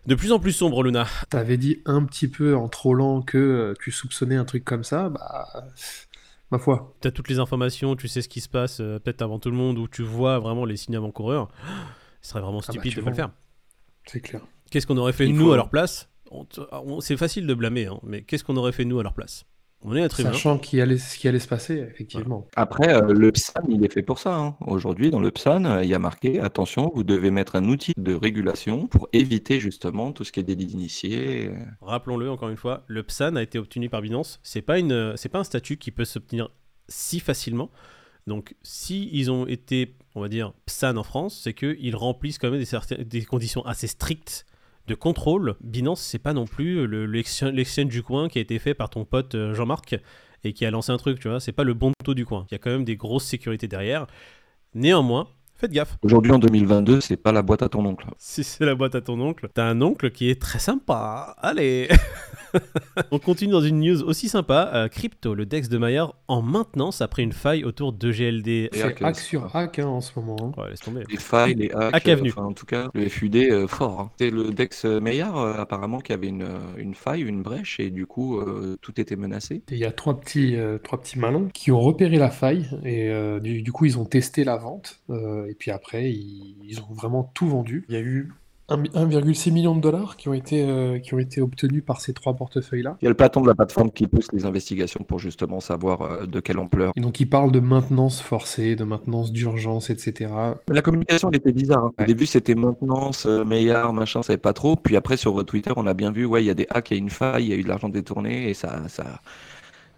De 0.08 0.14
plus 0.16 0.32
en 0.32 0.40
plus 0.40 0.52
sombre, 0.52 0.84
Luna. 0.84 1.08
T'avais 1.30 1.58
dit 1.58 1.82
un 1.86 2.04
petit 2.04 2.28
peu 2.28 2.56
en 2.56 2.68
trollant 2.68 3.22
que 3.22 3.38
euh, 3.38 3.74
tu 3.82 3.92
soupçonnais 3.92 4.36
un 4.36 4.46
truc 4.46 4.64
comme 4.66 4.84
ça, 4.84 5.10
bah, 5.10 5.48
ma 6.52 6.60
foi, 6.60 6.96
tu 7.02 7.08
as 7.08 7.12
toutes 7.12 7.30
les 7.30 7.40
informations, 7.40 7.96
tu 7.96 8.08
sais 8.08 8.22
ce 8.22 8.30
qui 8.30 8.42
se 8.42 8.50
passe 8.50 8.82
euh, 8.82 9.00
peut-être 9.00 9.22
avant 9.22 9.40
tout 9.40 9.50
le 9.50 9.56
monde, 9.58 9.78
ou 9.80 9.88
tu 9.88 10.04
vois 10.04 10.38
vraiment 10.40 10.66
les 10.66 10.78
signes 10.78 10.96
avant-coureurs, 10.98 11.48
ce 12.22 12.30
serait 12.32 12.42
vraiment 12.42 12.60
bah, 12.60 12.66
stupide 12.70 12.92
tu 12.92 13.00
de 13.00 13.04
pas 13.04 13.10
le 13.12 13.16
faire. 13.16 13.30
c'est 14.06 14.20
clair. 14.20 14.42
Qu'est-ce 14.70 14.86
qu'on 14.86 14.98
aurait 14.98 15.14
fait 15.14 15.28
Il 15.28 15.36
nous 15.36 15.46
faut- 15.46 15.54
à 15.54 15.56
leur 15.58 15.70
place? 15.70 16.10
C'est 17.02 17.18
facile 17.18 17.48
de 17.48 17.54
blâmer, 17.54 17.88
hein, 17.88 18.00
mais 18.04 18.24
qu'est-ce 18.24 18.44
qu'on 18.44 18.58
aurait 18.58 18.72
fait 18.72 18.86
nous 18.86 19.00
à 19.00 19.04
leur 19.04 19.14
place? 19.14 19.46
On 19.88 19.96
est 19.96 20.00
humain. 20.20 20.32
Sachant 20.32 20.58
qu'il 20.58 20.82
allait, 20.82 20.98
ce 20.98 21.16
qui 21.20 21.28
allait 21.28 21.38
se 21.38 21.48
passer, 21.48 21.76
effectivement. 21.76 22.48
Après, 22.56 22.96
euh, 22.96 23.14
le 23.14 23.32
PSAN, 23.32 23.62
il 23.70 23.86
est 23.86 23.94
fait 23.94 24.02
pour 24.02 24.18
ça. 24.18 24.36
hein. 24.36 24.56
Aujourd'hui, 24.66 25.12
dans 25.12 25.20
le 25.20 25.30
PSAN, 25.30 25.64
euh, 25.66 25.84
il 25.84 25.90
y 25.90 25.94
a 25.94 26.00
marqué 26.00 26.40
attention, 26.40 26.92
vous 26.96 27.04
devez 27.04 27.30
mettre 27.30 27.56
un 27.56 27.66
outil 27.66 27.94
de 27.96 28.16
régulation 28.16 28.88
pour 28.88 29.08
éviter 29.14 29.60
justement 29.60 30.12
tout 30.12 30.24
ce 30.24 30.32
qui 30.32 30.40
est 30.40 30.44
délit 30.44 30.66
d'initié. 30.66 31.50
euh. 31.50 31.56
Rappelons-le 31.82 32.32
encore 32.32 32.50
une 32.50 32.58
fois, 32.58 32.84
le 32.88 33.04
PSAN 33.04 33.36
a 33.36 33.44
été 33.44 33.60
obtenu 33.60 33.90
par 33.90 34.02
Binance. 34.02 34.40
C'est 34.42 34.64
pas 34.64 34.80
une, 34.80 35.16
c'est 35.18 35.30
pas 35.30 35.40
un 35.40 35.44
statut 35.44 35.78
qui 35.78 35.92
peut 35.92 36.06
s'obtenir 36.06 36.50
si 36.88 37.20
facilement. 37.20 37.70
Donc, 38.26 38.56
si 38.64 39.10
ils 39.14 39.30
ont 39.30 39.46
été, 39.46 39.98
on 40.16 40.22
va 40.22 40.30
dire, 40.30 40.54
PSAN 40.66 40.98
en 40.98 41.04
France, 41.04 41.40
c'est 41.44 41.54
qu'ils 41.54 41.96
remplissent 41.96 42.40
quand 42.40 42.50
même 42.50 42.64
des 43.06 43.24
conditions 43.24 43.64
assez 43.68 43.86
strictes 43.86 44.48
de 44.88 44.96
contrôle. 44.96 45.56
Binance, 45.62 46.02
c'est 46.02 46.20
pas 46.20 46.34
non 46.34 46.46
plus 46.46 46.86
le- 46.88 47.06
l'exchange 47.06 47.52
l'exchange 47.54 47.88
du 47.88 48.04
coin 48.04 48.28
qui 48.30 48.38
a 48.38 48.42
été 48.42 48.60
fait 48.60 48.74
par 48.74 48.90
ton 48.90 49.06
pote 49.06 49.36
euh, 49.36 49.54
Jean-Marc 49.54 49.98
et 50.44 50.54
qui 50.54 50.66
a 50.66 50.72
lancé 50.72 50.92
un 50.92 50.98
truc, 50.98 51.20
tu 51.20 51.28
vois. 51.28 51.40
C'est 51.40 51.52
pas 51.52 51.64
le 51.64 51.74
bon 51.74 51.92
taux 52.04 52.14
du 52.14 52.26
coin. 52.26 52.46
Il 52.50 52.54
y 52.54 52.56
a 52.56 52.60
quand 52.60 52.70
même 52.70 52.86
des 52.86 52.96
grosses 52.96 53.26
sécurités 53.26 53.68
derrière. 53.68 54.06
Néanmoins, 54.74 55.28
faites 55.58 55.72
gaffe. 55.72 55.98
Aujourd'hui, 56.04 56.32
en 56.32 56.40
2022, 56.40 57.02
c'est 57.02 57.18
pas 57.18 57.32
la 57.32 57.42
boîte 57.42 57.62
à 57.62 57.70
ton 57.70 57.86
oncle. 57.86 58.08
Si 58.18 58.44
c'est 58.44 58.66
la 58.66 58.76
boîte 58.76 58.96
à 58.96 59.02
ton 59.02 59.20
oncle, 59.20 59.50
t'as 59.54 59.66
un 59.66 59.82
oncle 59.82 60.12
qui 60.12 60.30
est 60.30 60.42
très 60.42 60.60
sympa. 60.60 61.36
Allez 61.40 61.88
On 63.12 63.20
continue 63.20 63.52
dans 63.52 63.62
une 63.62 63.80
news 63.82 64.02
aussi 64.04 64.30
sympa. 64.30 64.72
Euh, 64.74 64.88
Crypto, 64.88 65.36
le 65.36 65.46
DEX 65.46 65.68
de 65.68 65.78
Maillard, 65.78 66.16
en 66.30 66.42
maintenance 66.42 67.02
après 67.02 67.22
une 67.24 67.34
faille 67.34 67.66
autour 67.66 67.92
de 67.92 68.12
GLD. 68.12 68.70
C'est 68.72 68.82
hack, 68.84 69.02
hack 69.02 69.16
euh, 69.18 69.20
sur 69.20 69.56
hack 69.56 69.80
hein, 69.80 69.88
en 69.88 70.00
ce 70.02 70.18
moment. 70.18 70.54
hein. 70.58 70.62
Ouais, 70.62 70.70
laisse 70.70 70.80
tomber. 70.80 71.04
Les 71.10 71.18
failles, 71.18 71.56
les 71.56 71.72
hacks, 71.72 71.94
Hack 71.96 72.08
euh, 72.08 72.14
Avenue. 72.14 72.30
enfin, 72.32 72.44
en 72.44 72.54
tout 72.54 72.66
cas, 72.66 72.90
le 72.94 73.10
FUD 73.10 73.36
euh, 73.36 73.68
fort. 73.68 74.00
hein. 74.00 74.12
C'est 74.20 74.30
le 74.30 74.52
Dex 74.52 74.86
Meillard, 74.86 75.38
euh, 75.38 75.54
apparemment, 75.58 76.00
qui 76.00 76.14
avait 76.14 76.28
une, 76.28 76.48
une 76.78 76.94
faille, 76.96 77.22
une 77.24 77.42
brèche, 77.42 77.80
et 77.82 77.90
du 77.90 78.06
coup, 78.06 78.40
euh, 78.40 78.78
tout 78.82 79.00
était 79.02 79.18
menacé. 79.18 79.62
Il 79.70 79.78
y 79.78 79.86
a 79.86 79.92
trois 79.92 80.18
petits, 80.20 80.56
euh, 80.56 80.78
trois 80.78 81.02
petits 81.02 81.20
malins 81.20 81.50
qui 81.54 81.72
ont 81.74 81.80
repéré 81.82 82.18
la 82.18 82.30
faille 82.32 82.70
et 82.86 83.10
euh, 83.10 83.40
du, 83.42 83.62
du 83.62 83.72
coup 83.72 83.86
ils 83.86 83.98
ont 84.00 84.06
testé 84.06 84.44
la 84.46 84.56
vente 84.58 85.00
euh, 85.10 85.45
et 85.50 85.54
puis 85.56 85.72
après 85.72 86.12
ils, 86.12 86.56
ils 86.64 86.80
ont 86.82 86.94
vraiment 86.94 87.32
tout 87.34 87.48
vendu. 87.48 87.86
Il 87.90 87.96
y 87.96 87.98
a 87.98 88.02
eu 88.02 88.32
un- 88.68 88.82
1,6 88.96 89.52
million 89.52 89.76
de 89.76 89.82
dollars 89.82 90.18
qui 90.18 90.28
ont 90.28 90.34
été, 90.34 90.64
euh, 90.68 90.98
qui 90.98 91.14
ont 91.14 91.20
été 91.20 91.40
obtenus 91.40 91.84
par 91.86 92.02
ces 92.02 92.14
trois 92.16 92.34
portefeuilles-là. 92.34 92.98
Il 93.00 93.06
y 93.06 93.08
a 93.08 93.10
le 93.12 93.16
patron 93.16 93.42
de 93.42 93.48
la 93.48 93.54
plateforme 93.54 93.92
qui 93.92 94.08
pousse 94.08 94.28
les 94.34 94.46
investigations 94.46 95.04
pour 95.08 95.20
justement 95.20 95.60
savoir 95.60 96.02
euh, 96.02 96.26
de 96.26 96.40
quelle 96.40 96.58
ampleur. 96.58 96.92
Et 96.96 97.02
donc 97.02 97.20
ils 97.20 97.30
parlent 97.30 97.52
de 97.52 97.60
maintenance 97.60 98.22
forcée, 98.22 98.76
de 98.76 98.84
maintenance 98.84 99.32
d'urgence, 99.32 99.92
etc. 99.92 100.32
La 100.68 100.82
communication, 100.82 101.30
elle 101.30 101.38
était 101.38 101.52
bizarre. 101.52 101.86
hein. 101.86 101.92
Au 102.00 102.06
début, 102.06 102.26
c'était 102.26 102.56
maintenance, 102.56 103.28
euh, 103.28 103.46
Meillard, 103.46 103.94
machin, 103.94 104.22
on 104.22 104.24
savait 104.24 104.38
pas 104.38 104.54
trop. 104.54 104.76
Puis 104.76 104.96
après, 104.96 105.16
sur 105.18 105.46
Twitter, 105.46 105.72
on 105.76 105.86
a 105.86 105.94
bien 105.94 106.12
vu, 106.12 106.26
ouais, 106.26 106.44
il 106.44 106.48
y 106.48 106.50
a 106.50 106.56
des 106.56 106.66
hacks, 106.72 106.90
il 106.90 106.94
y 106.96 106.98
a 106.98 107.04
une 107.04 107.12
faille, 107.12 107.44
il 107.46 107.50
y 107.50 107.54
a 107.54 107.58
eu 107.58 107.64
de 107.64 107.68
l'argent 107.68 107.90
détourné, 107.90 108.50
et 108.50 108.56
ça, 108.56 108.82
ça... 108.88 109.22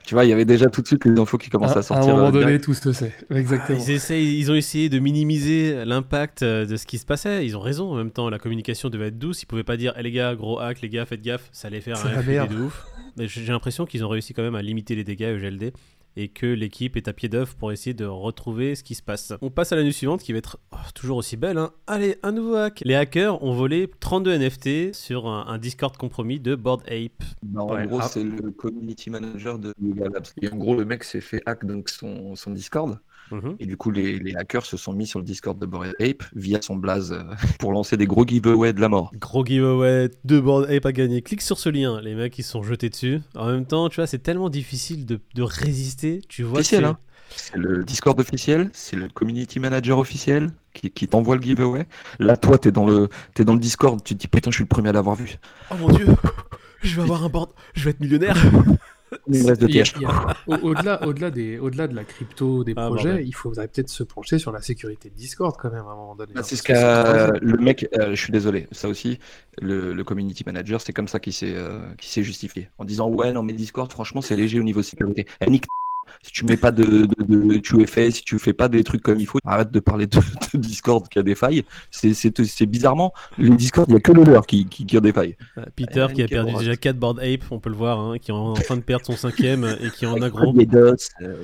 Tu 0.07 0.13
vois, 0.15 0.23
il 0.23 0.29
y 0.29 0.33
avait 0.33 0.45
déjà 0.45 0.67
tout 0.67 0.81
de 0.81 0.87
suite 0.87 1.03
les 1.05 1.19
infos 1.19 1.37
qui 1.37 1.49
commencent 1.49 1.75
À, 1.75 1.79
à 1.79 1.83
sortir. 1.83 2.07
à 2.07 2.11
un 2.13 2.15
moment 2.15 2.29
euh, 2.29 2.31
donné, 2.31 2.45
direct. 2.45 2.63
tout 2.63 2.73
se 2.73 2.93
sait. 2.93 3.13
Exactement. 3.29 3.77
Ils, 3.77 3.91
essayent- 3.91 4.39
ils 4.39 4.49
ont 4.49 4.55
essayé 4.55 4.87
de 4.87 4.99
minimiser 4.99 5.83
l'impact 5.83 6.43
euh, 6.43 6.65
de 6.65 6.77
ce 6.77 6.85
qui 6.87 6.97
se 6.97 7.05
passait. 7.05 7.45
Ils 7.45 7.57
ont 7.57 7.59
raison. 7.59 7.91
En 7.91 7.95
même 7.95 8.11
temps, 8.11 8.29
la 8.29 8.39
communication 8.39 8.87
devait 8.89 9.07
être 9.07 9.19
douce. 9.19 9.43
Ils 9.43 9.47
pouvaient 9.47 9.65
pas 9.65 9.75
dire 9.75 9.93
Eh 9.99 10.03
les 10.03 10.11
gars, 10.11 10.33
gros 10.33 10.59
hack, 10.59 10.79
les 10.81 10.87
gars, 10.89 11.05
faites 11.05 11.21
gaffe. 11.21 11.49
Ça 11.51 11.67
allait 11.67 11.81
faire 11.81 11.97
un 12.05 12.21
merde. 12.23 12.51
de 12.53 12.61
ouf. 12.63 12.85
Mais 13.17 13.27
j'ai 13.27 13.43
j'ai 13.43 13.51
l'impression 13.51 13.85
qu'ils 13.85 14.05
ont 14.05 14.09
réussi 14.09 14.33
quand 14.33 14.43
même 14.43 14.55
à 14.55 14.61
limiter 14.61 14.95
les 14.95 15.03
dégâts 15.03 15.35
au 15.35 15.39
GLD 15.39 15.73
et 16.17 16.29
que 16.29 16.47
l'équipe 16.47 16.97
est 16.97 17.07
à 17.07 17.13
pied 17.13 17.29
d'œuvre 17.29 17.55
pour 17.55 17.71
essayer 17.71 17.93
de 17.93 18.03
retrouver 18.03 18.74
ce 18.74 18.83
qui 18.83 18.95
se 18.95 19.03
passe. 19.03 19.33
On 19.41 19.51
passe 19.51 19.71
à 19.71 19.75
la 19.75 19.83
news 19.83 19.91
suivante 19.91 20.21
qui 20.21 20.31
va 20.33 20.39
être 20.39 20.57
oh, 20.71 20.77
toujours 20.95 21.17
aussi 21.17 21.38
belle. 21.38 21.59
hein. 21.59 21.71
Allez, 21.86 22.17
un 22.24 22.31
nouveau 22.31 22.55
hack. 22.55 22.81
Les 22.83 22.95
hackers 22.95 23.41
ont 23.43 23.53
volé 23.53 23.89
32 24.00 24.38
NFT 24.39 24.95
sur 24.95 25.27
un, 25.27 25.45
un 25.47 25.59
Discord 25.59 25.95
compromis 25.95 26.39
de 26.39 26.55
Bored 26.55 26.81
Ape. 26.88 27.24
En 27.55 27.86
gros, 27.86 28.00
ah. 28.01 28.09
c'est 28.09 28.24
le 28.24 28.51
community 28.51 29.12
manager 29.12 29.59
de 29.59 29.74
Labs. 29.79 30.25
Et 30.41 30.51
en 30.51 30.55
gros, 30.55 30.75
le 30.75 30.86
mec 30.86 31.03
s'est 31.03 31.21
fait 31.21 31.41
hack 31.45 31.65
donc 31.65 31.88
son, 31.89 32.36
son 32.36 32.50
Discord. 32.50 33.00
Mhm. 33.31 33.55
Et 33.60 33.65
du 33.65 33.77
coup, 33.77 33.91
les, 33.91 34.36
hackers 34.36 34.65
se 34.65 34.77
sont 34.77 34.93
mis 34.93 35.07
sur 35.07 35.19
le 35.19 35.25
Discord 35.25 35.57
de 35.60 35.65
Bored 35.65 35.93
Ape 36.00 36.24
via 36.36 36.62
son 36.62 36.75
blaze 36.75 37.12
euh, 37.12 37.24
pour 37.60 37.72
lancer 37.72 37.98
des 37.98 38.07
gros 38.07 38.25
giveaways 38.25 38.74
de 38.74 38.81
la 38.81 38.89
mort. 38.89 39.12
Gros 39.19 39.46
giveaway, 39.46 40.10
de 40.24 40.39
Bored 40.39 40.69
Ape 40.69 40.86
à 40.86 40.91
gagner. 40.91 41.22
Clique 41.22 41.41
sur 41.41 41.60
ce 41.60 41.69
lien, 41.69 42.01
les 42.01 42.15
mecs 42.15 42.38
ils 42.38 42.43
sont 42.43 42.63
jetés 42.63 42.89
dessus. 42.89 43.22
En 43.36 43.48
même 43.48 43.65
temps, 43.65 43.89
tu 43.89 43.98
vois, 43.98 44.07
c'est 44.07 44.19
tellement 44.19 44.50
difficile 44.50 45.05
de, 45.05 45.19
résister. 45.39 46.22
Tu 46.27 46.43
vois, 46.43 46.63
c'est 46.63 46.84
hein. 46.84 46.98
C'est 47.36 47.57
le 47.57 47.84
Discord 47.84 48.17
officiel, 48.19 48.69
c'est 48.74 48.96
le 48.96 49.10
community 49.10 49.60
manager 49.60 50.00
officiel 50.00 50.51
qui, 50.74 51.07
t'envoie 51.07 51.36
le 51.36 51.41
giveaway. 51.41 51.86
Là, 52.19 52.38
toi, 52.38 52.57
t'es 52.57 52.72
dans 52.72 52.88
le 52.88 53.10
es 53.38 53.43
dans 53.43 53.53
le 53.53 53.60
Discord, 53.60 54.01
tu 54.03 54.15
te 54.15 54.19
dis 54.19 54.27
putain, 54.27 54.51
je 54.51 54.55
suis 54.55 54.63
le 54.63 54.69
premier 54.69 54.89
à 54.89 54.93
l'avoir 54.93 55.15
vu. 55.15 55.38
Oh 55.72 55.75
mon 55.79 55.89
dieu, 55.89 56.05
je 56.84 56.96
vais 56.96 57.01
avoir 57.01 57.24
un 57.24 57.29
board, 57.29 57.51
je 57.74 57.84
vais 57.84 57.91
être 57.91 58.00
millionnaire. 58.00 58.38
Au-delà 60.47 61.07
au 61.07 61.13
des, 61.13 61.59
au 61.59 61.69
-delà 61.69 61.87
de 61.87 61.95
la 61.95 62.03
crypto, 62.03 62.63
des 62.63 62.73
ah, 62.75 62.87
projets, 62.87 63.23
il 63.23 63.33
faudrait 63.33 63.67
peut-être 63.67 63.89
se 63.89 64.03
pencher 64.03 64.39
sur 64.39 64.51
la 64.51 64.61
sécurité 64.61 65.09
de 65.09 65.15
Discord 65.15 65.55
quand 65.57 65.71
même 65.71 65.85
à 65.85 65.91
un 65.91 65.95
moment 65.95 66.15
donné. 66.15 66.33
Bah, 66.33 66.43
c'est 66.43 66.55
ce 66.55 66.63
qu'a 66.63 67.31
le 67.41 67.57
mec, 67.57 67.87
euh, 67.97 68.11
je 68.11 68.21
suis 68.21 68.31
désolé, 68.31 68.67
ça 68.71 68.87
aussi, 68.87 69.19
le, 69.61 70.01
community 70.03 70.43
manager, 70.45 70.79
c'est 70.81 70.93
comme 70.93 71.07
ça 71.07 71.19
qu'il 71.19 71.33
s'est 71.33 71.53
euh, 71.55 71.79
s'est 71.99 72.23
justifié. 72.23 72.69
En 72.77 72.85
disant, 72.85 73.09
ouais, 73.09 73.33
non, 73.33 73.43
mais 73.43 73.53
Discord, 73.53 73.91
franchement, 73.91 74.21
c'est 74.21 74.35
léger 74.35 74.59
au 74.59 74.63
niveau 74.63 74.81
sécurité. 74.81 75.25
Eh, 75.41 75.49
si 76.21 76.31
tu 76.31 76.45
mets 76.45 76.57
pas 76.57 76.71
de, 76.71 76.83
de, 76.83 77.57
de 77.57 78.11
si 78.11 78.23
tu 78.23 78.39
fais 78.39 78.53
pas 78.53 78.67
des 78.67 78.83
trucs 78.83 79.01
comme 79.01 79.19
il 79.19 79.25
faut, 79.25 79.39
arrête 79.45 79.71
de 79.71 79.79
parler 79.79 80.07
de, 80.07 80.19
Discord 80.57 81.07
qui 81.07 81.19
a 81.19 81.23
des 81.23 81.35
failles. 81.35 81.63
C'est 81.91 82.65
bizarrement, 82.65 83.13
le 83.37 83.55
Discord, 83.55 83.87
il 83.89 83.93
n'y 83.93 83.97
a 83.97 84.01
que 84.01 84.11
le 84.11 84.23
leur 84.23 84.45
qui, 84.45 84.65
qui, 84.65 84.97
a 84.97 84.99
des 84.99 85.13
failles. 85.13 85.37
Peter 85.75 86.07
qui 86.13 86.23
a 86.23 86.27
perdu 86.27 86.53
déjà 86.53 86.75
4 86.75 86.97
board 86.97 87.19
ape, 87.19 87.43
on 87.51 87.59
peut 87.59 87.69
le 87.69 87.75
voir, 87.75 87.99
hein, 87.99 88.17
qui 88.17 88.31
est 88.31 88.33
en 88.33 88.53
train 88.53 88.75
de 88.75 88.81
perdre 88.81 89.05
son 89.05 89.15
cinquième 89.15 89.65
et 89.81 89.89
qui 89.89 90.05
en 90.05 90.21
a 90.21 90.29
gros. 90.29 90.53
Euh, 90.57 91.35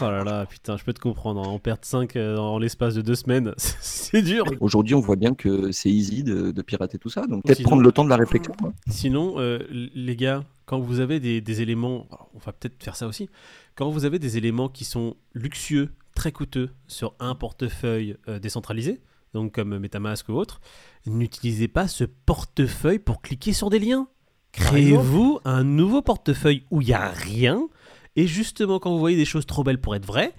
oh 0.00 0.04
là 0.04 0.24
là, 0.24 0.46
putain, 0.46 0.76
je 0.76 0.84
peux 0.84 0.92
te 0.92 1.00
comprendre. 1.00 1.40
En 1.40 1.56
hein. 1.56 1.60
perdre 1.62 1.80
5 1.82 2.16
euh, 2.16 2.36
en 2.36 2.58
l'espace 2.58 2.94
de 2.94 3.02
2 3.02 3.14
semaines, 3.14 3.54
c'est 3.56 4.22
dur. 4.22 4.44
Aujourd'hui, 4.60 4.94
on 4.94 5.00
voit 5.00 5.16
bien 5.16 5.34
que 5.34 5.72
c'est 5.72 5.90
easy 5.90 6.22
de, 6.22 6.52
pirater 6.62 6.98
tout 6.98 7.10
ça, 7.10 7.26
donc 7.26 7.44
peut-être 7.44 7.62
prendre 7.62 7.82
le 7.82 7.92
temps 7.92 8.04
de 8.04 8.08
la 8.08 8.16
réflexion. 8.16 8.54
Sinon, 8.88 9.34
euh, 9.36 9.58
les 9.70 10.16
gars, 10.16 10.44
quand 10.74 10.80
vous 10.80 10.98
avez 10.98 11.20
des, 11.20 11.40
des 11.40 11.62
éléments, 11.62 12.08
on 12.34 12.38
va 12.38 12.52
peut-être 12.52 12.82
faire 12.82 12.96
ça 12.96 13.06
aussi 13.06 13.28
quand 13.76 13.90
vous 13.90 14.04
avez 14.04 14.18
des 14.18 14.36
éléments 14.36 14.68
qui 14.68 14.84
sont 14.84 15.16
luxueux, 15.34 15.92
très 16.16 16.32
coûteux 16.32 16.70
sur 16.88 17.14
un 17.20 17.36
portefeuille 17.36 18.16
euh, 18.28 18.40
décentralisé, 18.40 19.00
donc 19.34 19.52
comme 19.52 19.78
Metamask 19.78 20.28
ou 20.28 20.32
autre, 20.32 20.60
n'utilisez 21.06 21.68
pas 21.68 21.86
ce 21.86 22.02
portefeuille 22.02 22.98
pour 22.98 23.22
cliquer 23.22 23.52
sur 23.52 23.70
des 23.70 23.78
liens. 23.78 24.08
Créez-vous 24.50 25.38
un 25.44 25.62
nouveau 25.62 26.02
portefeuille 26.02 26.64
où 26.72 26.80
il 26.80 26.88
n'y 26.88 26.92
a 26.92 27.08
rien. 27.08 27.68
Et 28.16 28.26
justement, 28.26 28.80
quand 28.80 28.90
vous 28.90 28.98
voyez 28.98 29.16
des 29.16 29.24
choses 29.24 29.46
trop 29.46 29.62
belles 29.62 29.80
pour 29.80 29.94
être 29.94 30.06
vraies, 30.06 30.34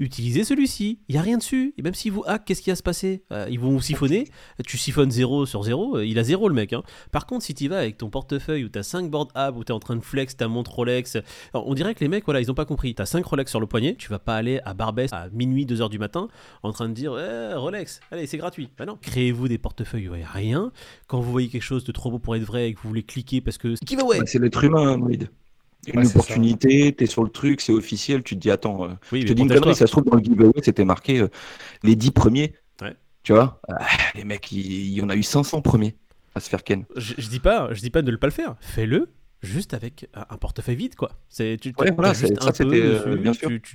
utilisez 0.00 0.42
celui-ci. 0.42 0.98
Il 1.08 1.12
n'y 1.12 1.18
a 1.18 1.22
rien 1.22 1.38
dessus. 1.38 1.74
Et 1.78 1.82
même 1.82 1.94
si 1.94 2.10
vous 2.10 2.24
hack, 2.26 2.44
qu'est-ce 2.44 2.62
qui 2.62 2.70
va 2.70 2.76
se 2.76 2.82
passer? 2.82 3.22
Euh, 3.32 3.46
Ils 3.48 3.60
vont 3.60 3.70
vous 3.70 3.80
siphonner. 3.80 4.26
Tu 4.66 4.76
siphonnes 4.78 5.10
0 5.10 5.46
sur 5.46 5.62
0. 5.62 5.98
Euh, 5.98 6.06
il 6.06 6.18
a 6.18 6.24
0 6.24 6.48
le 6.48 6.54
mec. 6.54 6.72
Hein. 6.72 6.82
Par 7.12 7.26
contre, 7.26 7.44
si 7.44 7.54
tu 7.54 7.68
vas 7.68 7.78
avec 7.78 7.98
ton 7.98 8.10
portefeuille 8.10 8.64
où 8.64 8.68
tu 8.68 8.78
as 8.78 8.82
5 8.82 9.10
board 9.10 9.30
apps, 9.34 9.56
où 9.56 9.62
tu 9.62 9.70
es 9.70 9.74
en 9.74 9.78
train 9.78 9.96
de 9.96 10.00
flex 10.04 10.36
ta 10.36 10.48
montre 10.48 10.74
Rolex, 10.74 11.18
on 11.54 11.74
dirait 11.74 11.94
que 11.94 12.00
les 12.00 12.08
mecs, 12.08 12.24
voilà, 12.24 12.40
ils 12.40 12.48
n'ont 12.48 12.54
pas 12.54 12.64
compris. 12.64 12.94
Tu 12.94 13.02
as 13.02 13.06
5 13.06 13.24
Rolex 13.24 13.50
sur 13.50 13.60
le 13.60 13.66
poignet. 13.66 13.94
Tu 13.96 14.08
vas 14.08 14.18
pas 14.18 14.36
aller 14.36 14.60
à 14.64 14.74
Barbès 14.74 15.12
à 15.12 15.28
minuit, 15.30 15.66
2h 15.66 15.90
du 15.90 15.98
matin 15.98 16.28
en 16.62 16.72
train 16.72 16.88
de 16.88 16.94
dire 16.94 17.16
eh, 17.18 17.54
Rolex, 17.54 18.00
allez, 18.10 18.26
c'est 18.26 18.38
gratuit. 18.38 18.70
Bah 18.78 18.86
non. 18.86 18.98
Créez-vous 19.00 19.48
des 19.48 19.58
portefeuilles 19.58 20.08
où 20.08 20.14
il 20.14 20.18
n'y 20.18 20.24
a 20.24 20.28
rien. 20.30 20.72
Quand 21.06 21.20
vous 21.20 21.30
voyez 21.30 21.48
quelque 21.48 21.62
chose 21.62 21.84
de 21.84 21.92
trop 21.92 22.10
beau 22.10 22.18
pour 22.18 22.34
être 22.36 22.42
vrai 22.42 22.68
et 22.68 22.74
que 22.74 22.80
vous 22.80 22.88
voulez 22.88 23.02
cliquer 23.02 23.40
parce 23.40 23.58
que. 23.58 23.74
Qui 23.84 23.96
va 23.96 24.04
ouais 24.04 24.20
C'est 24.26 24.38
l'être 24.38 24.64
humain, 24.64 24.96
Moïd 24.96 25.28
une 25.86 26.06
opportunité, 26.06 26.94
tu 26.96 27.04
es 27.04 27.06
sur 27.06 27.24
le 27.24 27.30
truc, 27.30 27.60
c'est 27.60 27.72
officiel, 27.72 28.22
tu 28.22 28.34
te 28.36 28.40
dis 28.40 28.50
attends, 28.50 28.84
euh, 28.84 28.88
je 29.12 29.26
te 29.26 29.32
dis 29.32 29.42
une 29.42 29.48
connerie, 29.48 29.74
ça 29.74 29.86
se 29.86 29.92
trouve 29.92 30.04
dans 30.04 30.16
le 30.16 30.22
giveaway, 30.22 30.60
c'était 30.62 30.84
marqué 30.84 31.20
euh, 31.20 31.28
les 31.82 31.96
10 31.96 32.10
premiers. 32.10 32.54
Tu 33.22 33.34
vois? 33.34 33.60
Ah, 33.68 33.84
Les 34.14 34.24
mecs, 34.24 34.50
il 34.50 34.88
y, 34.88 35.02
en 35.02 35.10
a 35.10 35.14
eu 35.14 35.22
500 35.22 35.60
premiers 35.60 35.94
à 36.34 36.40
se 36.40 36.48
faire 36.48 36.64
ken. 36.64 36.86
Je, 36.96 37.12
je, 37.18 37.28
dis 37.28 37.38
pas, 37.38 37.68
je 37.72 37.80
dis 37.80 37.90
pas 37.90 38.00
de 38.00 38.10
ne 38.10 38.16
pas 38.16 38.26
le 38.26 38.32
faire. 38.32 38.56
Fais-le 38.60 39.10
juste 39.42 39.74
avec 39.74 40.08
un 40.14 40.36
portefeuille 40.36 40.76
vide 40.76 40.94
quoi. 40.94 41.10
C'est 41.28 41.58
tu 41.60 41.72
voilà, 41.76 42.12
juste 42.12 42.42
un 42.42 42.52
peu 42.52 42.72
euh, 42.74 43.16
bien 43.16 43.32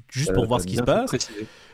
juste 0.09 0.33
pour 0.33 0.47
voir 0.47 0.61
ce 0.61 0.67
qui 0.67 0.75
se 0.75 0.83
passe. 0.83 1.11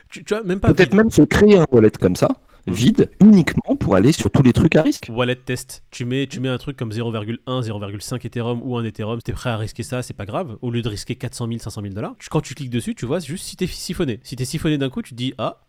Tu, 0.09 0.23
tu 0.25 0.33
vois, 0.33 0.43
même 0.43 0.59
pas 0.59 0.73
peut-être 0.73 0.93
même 0.93 1.09
se 1.09 1.21
créer 1.21 1.57
un 1.57 1.65
wallet 1.71 1.91
comme 1.91 2.17
ça 2.17 2.29
vide 2.67 3.09
uniquement 3.21 3.75
pour 3.75 3.95
aller 3.95 4.11
sur 4.11 4.29
tous 4.29 4.43
les 4.43 4.53
trucs 4.53 4.75
à 4.75 4.81
risque. 4.81 5.07
Wallet 5.09 5.35
test. 5.35 5.83
Tu 5.91 6.05
mets, 6.05 6.27
tu 6.27 6.39
mets 6.39 6.49
un 6.49 6.57
truc 6.57 6.77
comme 6.77 6.91
0,1, 6.91 7.37
0,5 7.45 8.25
Ethereum 8.25 8.61
ou 8.63 8.77
un 8.77 8.83
Ethereum, 8.83 9.21
t'es 9.21 9.33
prêt 9.33 9.49
à 9.49 9.57
risquer 9.57 9.83
ça, 9.83 10.01
c'est 10.01 10.13
pas 10.13 10.25
grave. 10.25 10.57
Au 10.61 10.71
lieu 10.71 10.81
de 10.81 10.89
risquer 10.89 11.15
400 11.15 11.47
000, 11.47 11.59
500 11.59 11.81
000 11.81 11.93
dollars, 11.93 12.15
quand 12.29 12.41
tu 12.41 12.55
cliques 12.55 12.69
dessus, 12.69 12.95
tu 12.95 13.05
vois 13.05 13.19
juste 13.19 13.45
si 13.45 13.55
t'es 13.55 13.67
siphonné. 13.67 14.19
Si 14.23 14.35
t'es 14.35 14.45
siphonné 14.45 14.77
d'un 14.77 14.89
coup, 14.89 15.01
tu 15.01 15.11
te 15.11 15.15
dis 15.15 15.33
ah, 15.37 15.61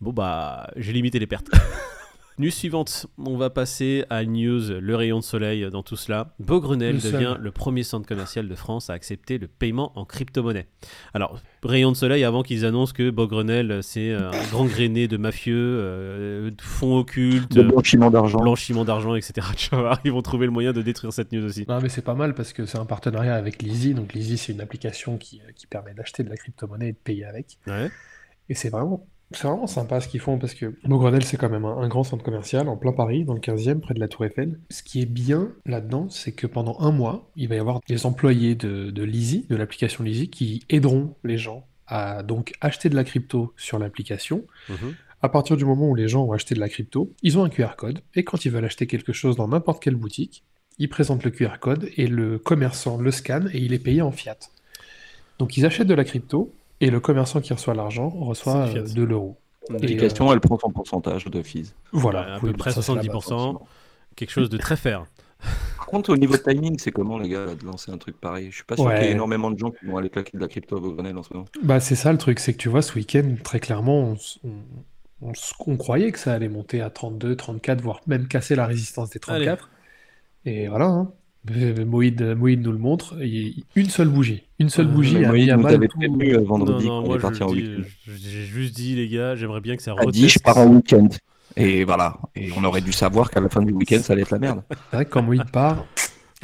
bon 0.00 0.12
bah, 0.12 0.70
j'ai 0.76 0.92
limité 0.92 1.18
les 1.18 1.26
pertes. 1.26 1.50
News 2.38 2.50
suivante, 2.50 3.06
on 3.16 3.38
va 3.38 3.48
passer 3.48 4.04
à 4.10 4.22
news, 4.26 4.78
le 4.78 4.94
rayon 4.94 5.20
de 5.20 5.24
soleil 5.24 5.70
dans 5.70 5.82
tout 5.82 5.96
cela. 5.96 6.34
Beaugrenelle 6.38 6.98
devient 6.98 7.38
le 7.40 7.50
premier 7.50 7.82
centre 7.82 8.06
commercial 8.06 8.46
de 8.46 8.54
France 8.54 8.90
à 8.90 8.92
accepter 8.92 9.38
le 9.38 9.48
paiement 9.48 9.92
en 9.94 10.04
crypto-monnaie. 10.04 10.66
Alors, 11.14 11.40
rayon 11.62 11.92
de 11.92 11.96
soleil 11.96 12.24
avant 12.24 12.42
qu'ils 12.42 12.66
annoncent 12.66 12.92
que 12.92 13.08
Beaugrenelle, 13.08 13.82
c'est 13.82 14.12
un 14.12 14.30
grand 14.50 14.66
grainé 14.66 15.08
de 15.08 15.16
mafieux, 15.16 15.78
euh, 15.80 16.50
de 16.50 16.60
fonds 16.60 16.98
occultes, 16.98 17.54
de 17.54 17.62
blanchiment 17.62 18.10
d'argent, 18.10 18.40
blanchiment 18.40 18.84
d'argent, 18.84 19.14
etc. 19.14 19.46
ils 20.04 20.12
vont 20.12 20.20
trouver 20.20 20.44
le 20.44 20.52
moyen 20.52 20.74
de 20.74 20.82
détruire 20.82 21.14
cette 21.14 21.32
news 21.32 21.42
aussi. 21.42 21.64
Non, 21.66 21.80
mais 21.80 21.88
c'est 21.88 22.04
pas 22.04 22.14
mal 22.14 22.34
parce 22.34 22.52
que 22.52 22.66
c'est 22.66 22.78
un 22.78 22.84
partenariat 22.84 23.34
avec 23.34 23.62
Lizzy. 23.62 23.94
Donc, 23.94 24.12
Lizzy, 24.12 24.36
c'est 24.36 24.52
une 24.52 24.60
application 24.60 25.16
qui, 25.16 25.40
euh, 25.40 25.52
qui 25.54 25.66
permet 25.66 25.94
d'acheter 25.94 26.22
de 26.22 26.28
la 26.28 26.36
crypto-monnaie 26.36 26.90
et 26.90 26.92
de 26.92 26.98
payer 26.98 27.24
avec. 27.24 27.56
Ouais. 27.66 27.90
Et 28.50 28.54
c'est 28.54 28.68
vraiment 28.68 29.06
c'est 29.32 29.48
vraiment 29.48 29.66
sympa 29.66 30.00
ce 30.00 30.08
qu'ils 30.08 30.20
font 30.20 30.38
parce 30.38 30.54
que 30.54 30.74
Beaugrenelle, 30.84 31.24
c'est 31.24 31.36
quand 31.36 31.48
même 31.48 31.64
un, 31.64 31.88
grand 31.88 32.04
centre 32.04 32.24
commercial 32.24 32.68
en 32.68 32.76
plein 32.76 32.92
Paris, 32.92 33.24
dans 33.24 33.34
le 33.34 33.40
15e, 33.40 33.80
près 33.80 33.94
de 33.94 34.00
la 34.00 34.06
Tour 34.06 34.24
Eiffel. 34.24 34.58
Ce 34.70 34.82
qui 34.82 35.02
est 35.02 35.06
bien 35.06 35.52
là-dedans, 35.64 36.08
c'est 36.10 36.32
que 36.32 36.46
pendant 36.46 36.78
un 36.78 36.92
mois, 36.92 37.28
il 37.34 37.48
va 37.48 37.56
y 37.56 37.58
avoir 37.58 37.80
des 37.88 38.06
employés 38.06 38.54
de, 38.54 38.90
de 38.90 39.02
Lizzy, 39.02 39.46
de 39.48 39.56
l'application 39.56 40.04
Lizzy, 40.04 40.28
qui 40.28 40.64
aideront 40.68 41.14
les 41.24 41.38
gens 41.38 41.66
à 41.88 42.22
donc 42.22 42.52
acheter 42.60 42.88
de 42.88 42.94
la 42.94 43.04
crypto 43.04 43.52
sur 43.56 43.78
l'application. 43.78 44.44
Mhm. 44.68 44.94
À 45.22 45.28
partir 45.28 45.56
du 45.56 45.64
moment 45.64 45.88
où 45.88 45.94
les 45.94 46.08
gens 46.08 46.24
ont 46.24 46.32
acheté 46.32 46.54
de 46.54 46.60
la 46.60 46.68
crypto, 46.68 47.12
ils 47.22 47.38
ont 47.38 47.44
un 47.44 47.48
QR 47.48 47.74
code 47.76 48.00
et 48.14 48.22
quand 48.22 48.44
ils 48.44 48.50
veulent 48.50 48.64
acheter 48.64 48.86
quelque 48.86 49.12
chose 49.12 49.36
dans 49.36 49.48
n'importe 49.48 49.82
quelle 49.82 49.96
boutique, 49.96 50.44
ils 50.78 50.88
présentent 50.88 51.24
le 51.24 51.30
QR 51.30 51.58
code 51.58 51.88
et 51.96 52.06
le 52.06 52.38
commerçant 52.38 52.98
le 52.98 53.10
scanne 53.10 53.50
et 53.52 53.58
il 53.58 53.72
est 53.72 53.78
payé 53.78 54.02
en 54.02 54.12
fiat. 54.12 54.38
Donc 55.38 55.56
ils 55.56 55.64
achètent 55.64 55.86
de 55.86 55.94
la 55.94 56.04
crypto, 56.04 56.52
et 56.80 56.90
le 56.90 57.00
commerçant 57.00 57.40
qui 57.40 57.52
reçoit 57.52 57.74
l'argent 57.74 58.08
reçoit 58.08 58.68
2 58.68 59.02
euh, 59.02 59.06
l'euro. 59.06 59.36
L'application, 59.70 60.32
elle 60.32 60.40
prend 60.40 60.58
son 60.58 60.70
pourcentage 60.70 61.24
de 61.24 61.42
fees. 61.42 61.74
Voilà, 61.92 62.34
à 62.34 62.40
peu 62.40 62.52
près 62.52 62.70
70%, 62.70 63.58
quelque 64.14 64.30
chose 64.30 64.48
de 64.48 64.58
très 64.58 64.76
fair. 64.76 65.06
Par 65.76 65.86
contre, 65.86 66.10
au 66.10 66.16
niveau 66.16 66.36
de 66.36 66.42
timing, 66.42 66.78
c'est 66.78 66.90
comment, 66.90 67.18
les 67.18 67.28
gars, 67.28 67.54
de 67.54 67.64
lancer 67.64 67.92
un 67.92 67.98
truc 67.98 68.20
pareil? 68.20 68.48
Je 68.50 68.56
suis 68.56 68.64
pas 68.64 68.76
sûr 68.76 68.92
qu'il 68.92 69.04
y 69.04 69.06
ait 69.06 69.12
énormément 69.12 69.50
de 69.50 69.58
gens 69.58 69.70
qui 69.70 69.86
vont 69.86 69.96
aller 69.96 70.10
claquer 70.10 70.36
de 70.36 70.42
la 70.42 70.48
crypto 70.48 70.76
à 70.76 70.80
Grenelle 70.80 71.16
en 71.16 71.22
ce 71.22 71.32
moment. 71.32 71.46
Bah, 71.62 71.80
c'est 71.80 71.94
ça 71.94 72.12
le 72.12 72.18
truc, 72.18 72.38
c'est 72.38 72.52
que 72.52 72.58
tu 72.58 72.68
vois, 72.68 72.82
ce 72.82 72.94
week-end, 72.94 73.36
très 73.44 73.60
clairement, 73.60 74.16
on, 75.20 75.76
croyait 75.76 76.12
que 76.12 76.18
ça 76.18 76.32
allait 76.32 76.48
monter 76.48 76.80
à 76.80 76.90
32, 76.90 77.36
34, 77.36 77.80
voire 77.80 78.00
même 78.06 78.28
casser 78.28 78.54
la 78.54 78.66
résistance 78.66 79.10
des 79.10 79.20
34. 79.20 79.70
Et 80.44 80.68
voilà, 80.68 80.86
hein. 80.86 81.12
Moïd, 81.86 82.20
nous 82.22 82.72
le 82.72 82.78
montre, 82.78 83.16
une 83.74 83.90
seule 83.90 84.08
bougie. 84.08 84.42
Une 84.58 84.70
seule 84.70 84.86
bougie 84.86 85.24
a, 85.24 85.28
Moïd 85.28 85.52
nous 85.56 85.66
avait 85.66 85.88
prévenu 85.88 86.34
euh, 86.34 86.40
vendredi 86.40 86.86
qu'on 86.86 87.14
est 87.14 87.20
parti 87.20 87.42
en 87.42 87.50
week-end. 87.50 87.82
J'ai 88.06 88.44
juste 88.44 88.74
dit, 88.74 88.94
les 88.94 89.08
gars, 89.08 89.36
j'aimerais 89.36 89.60
bien 89.60 89.76
que 89.76 89.82
ça 89.82 89.92
reteste. 89.92 90.12
dit, 90.12 90.28
je 90.28 90.38
pars 90.38 90.58
en 90.58 90.66
week-end. 90.66 91.08
Et 91.56 91.84
voilà. 91.84 92.18
Et 92.34 92.50
on 92.56 92.64
aurait 92.64 92.80
dû 92.80 92.92
savoir 92.92 93.30
qu'à 93.30 93.40
la 93.40 93.48
fin 93.48 93.62
du 93.62 93.72
week-end, 93.72 94.00
ça 94.02 94.12
allait 94.12 94.22
être 94.22 94.30
la 94.30 94.38
merde. 94.38 94.62
C'est 94.90 94.96
vrai 94.96 95.04
que 95.04 95.10
quand 95.10 95.22
Moïd 95.22 95.50
part, 95.50 95.84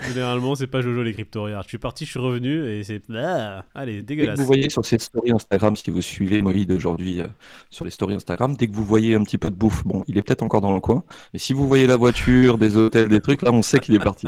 Généralement, 0.09 0.55
c'est 0.55 0.67
pas 0.67 0.81
Jojo 0.81 1.03
les 1.03 1.13
crypto 1.13 1.49
Je 1.49 1.69
suis 1.69 1.79
parti, 1.79 2.05
je 2.05 2.11
suis 2.11 2.21
revenu 2.21 2.69
et 2.69 2.85
c'est. 2.85 3.03
Ah, 3.15 3.65
allez, 3.75 4.03
dégueulasse. 4.03 4.39
vous 4.39 4.47
voyez 4.47 4.71
sur 4.71 4.85
cette 4.85 5.03
story 5.03 5.31
Instagram, 5.33 5.77
si 5.77 5.91
vous 5.91 6.03
suivez 6.03 6.43
Moïd 6.43 6.71
aujourd'hui 6.71 7.21
euh, 7.21 7.27
sur 7.71 7.85
les 7.85 7.91
stories 7.91 8.15
Instagram, 8.15 8.57
dès 8.57 8.67
que 8.67 8.73
vous 8.73 8.85
voyez 8.85 9.15
un 9.15 9.23
petit 9.25 9.39
peu 9.39 9.51
de 9.51 9.55
bouffe, 9.55 9.85
bon, 9.85 10.05
il 10.09 10.19
est 10.19 10.23
peut-être 10.23 10.43
encore 10.43 10.61
dans 10.61 10.75
le 10.75 10.81
coin, 10.81 11.05
mais 11.33 11.39
si 11.39 11.53
vous 11.53 11.67
voyez 11.67 11.87
la 11.87 11.97
voiture, 11.97 12.59
des 12.59 12.77
hôtels, 12.77 13.09
des 13.09 13.21
trucs, 13.21 13.43
là, 13.43 13.53
on 13.53 13.63
sait 13.63 13.79
qu'il 13.79 13.95
est 13.95 14.01
parti. 14.01 14.27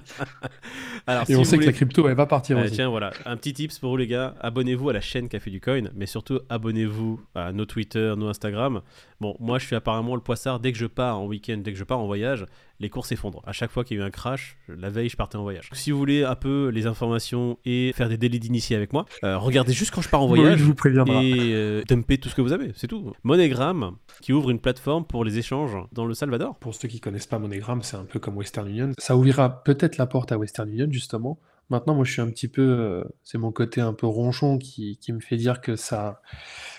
Alors, 1.07 1.29
et 1.29 1.37
on 1.37 1.45
sait 1.45 1.59
que 1.59 1.65
la 1.65 1.73
crypto, 1.73 2.09
elle 2.09 2.15
va 2.15 2.27
partir 2.27 2.59
aussi. 2.59 2.73
Tiens, 2.73 2.89
voilà, 2.89 3.13
un 3.27 3.37
petit 3.37 3.53
tips 3.53 3.79
pour 3.79 3.91
vous, 3.91 3.97
les 3.97 4.07
gars. 4.07 4.35
Abonnez-vous 4.41 4.89
à 4.89 4.93
la 4.95 5.01
chaîne 5.01 5.29
Café 5.29 5.51
du 5.51 5.61
Coin, 5.61 5.91
mais 5.95 6.07
surtout, 6.07 6.41
abonnez-vous 6.49 7.21
à 7.35 7.53
nos 7.53 7.67
Twitter, 7.67 8.15
nos 8.17 8.29
Instagram. 8.29 8.81
Bon, 9.21 9.37
moi, 9.39 9.59
je 9.59 9.67
suis 9.67 9.77
apparemment 9.77 10.15
le 10.15 10.23
poissard. 10.23 10.61
Dès 10.61 10.73
que 10.73 10.79
je 10.79 10.87
pars 10.87 11.19
en 11.19 11.27
week-end, 11.27 11.59
dès 11.63 11.73
que 11.73 11.79
je 11.79 11.85
pars 11.85 11.99
en 11.99 12.07
voyage, 12.07 12.47
les 12.85 12.91
cours 12.91 13.07
s'effondrent. 13.07 13.41
À 13.47 13.53
chaque 13.53 13.71
fois 13.71 13.83
qu'il 13.83 13.97
y 13.97 14.01
a 14.01 14.03
eu 14.03 14.07
un 14.07 14.11
crash, 14.11 14.59
la 14.69 14.91
veille, 14.91 15.09
je 15.09 15.17
partais 15.17 15.37
en 15.37 15.43
voyage. 15.43 15.71
Si 15.73 15.91
vous 15.91 15.97
voulez 15.97 16.23
un 16.23 16.35
peu 16.35 16.69
les 16.69 16.87
informations 16.87 17.59
et 17.65 17.93
faire 17.95 18.11
des 18.11 18.19
délits 18.19 18.39
d'initié 18.39 18.77
avec 18.77 18.93
moi, 18.93 19.07
euh, 19.25 19.39
regardez 19.39 19.73
juste 19.73 19.91
quand 19.91 20.03
je 20.03 20.11
pars 20.11 20.21
en 20.21 20.27
voyage. 20.27 20.59
je 20.59 20.65
vous 20.65 20.75
préviendrai. 20.75 21.31
Et 21.31 21.55
euh, 21.55 21.83
dumper 21.89 22.19
tout 22.19 22.29
ce 22.29 22.35
que 22.35 22.43
vous 22.43 22.53
avez, 22.53 22.73
c'est 22.77 22.87
tout. 22.87 23.15
Monogram, 23.23 23.97
qui 24.21 24.35
ouvre 24.35 24.51
une 24.51 24.59
plateforme 24.59 25.07
pour 25.07 25.25
les 25.25 25.39
échanges 25.39 25.79
dans 25.93 26.05
le 26.05 26.13
Salvador. 26.13 26.59
Pour 26.59 26.75
ceux 26.75 26.89
qui 26.89 27.01
connaissent 27.01 27.27
pas 27.27 27.39
Monogram, 27.39 27.81
c'est 27.83 27.97
un 27.97 28.05
peu 28.05 28.19
comme 28.19 28.37
Western 28.37 28.69
Union. 28.69 28.93
Ça 28.99 29.17
ouvrira 29.17 29.65
peut-être 29.65 29.97
la 29.97 30.07
porte 30.07 30.31
à 30.31 30.37
Western 30.37 30.69
Union, 30.69 30.89
justement. 30.91 31.39
Maintenant, 31.71 31.95
moi, 31.95 32.05
je 32.05 32.13
suis 32.13 32.21
un 32.21 32.29
petit 32.29 32.49
peu. 32.49 32.63
Euh, 32.63 33.05
c'est 33.23 33.39
mon 33.39 33.51
côté 33.51 33.81
un 33.81 33.95
peu 33.95 34.07
ronchon 34.07 34.59
qui, 34.59 34.99
qui 34.99 35.15
me 35.15 35.21
fait 35.21 35.37
dire 35.37 35.63
que 35.63 35.77
ça 35.77 36.21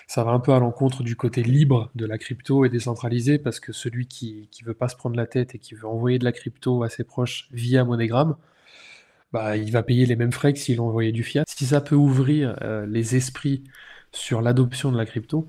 ça 0.06 0.22
va 0.22 0.30
un 0.30 0.38
peu 0.38 0.52
à 0.52 0.58
l'encontre 0.60 1.02
du 1.02 1.16
côté 1.16 1.42
libre 1.42 1.90
de 1.94 2.06
la 2.06 2.18
crypto 2.18 2.64
et 2.64 2.68
décentralisé, 2.68 3.38
parce 3.38 3.58
que 3.58 3.72
celui 3.72 4.06
qui 4.06 4.48
ne 4.62 4.66
veut 4.66 4.74
pas 4.74 4.88
se 4.88 4.96
prendre 4.96 5.16
la 5.16 5.26
tête 5.26 5.54
et 5.54 5.58
qui 5.58 5.74
veut 5.74 5.86
envoyer 5.86 6.18
de 6.18 6.24
la 6.24 6.32
crypto 6.32 6.82
à 6.82 6.88
ses 6.88 7.04
proches 7.04 7.48
via 7.52 7.84
MoneyGram, 7.84 8.36
bah, 9.32 9.56
il 9.56 9.72
va 9.72 9.82
payer 9.82 10.06
les 10.06 10.16
mêmes 10.16 10.32
frais 10.32 10.52
que 10.52 10.58
s'il 10.58 10.80
envoyait 10.80 11.12
du 11.12 11.24
fiat. 11.24 11.44
Si 11.46 11.66
ça 11.66 11.80
peut 11.80 11.96
ouvrir 11.96 12.56
euh, 12.62 12.86
les 12.86 13.16
esprits 13.16 13.64
sur 14.12 14.40
l'adoption 14.40 14.92
de 14.92 14.96
la 14.96 15.06
crypto, 15.06 15.48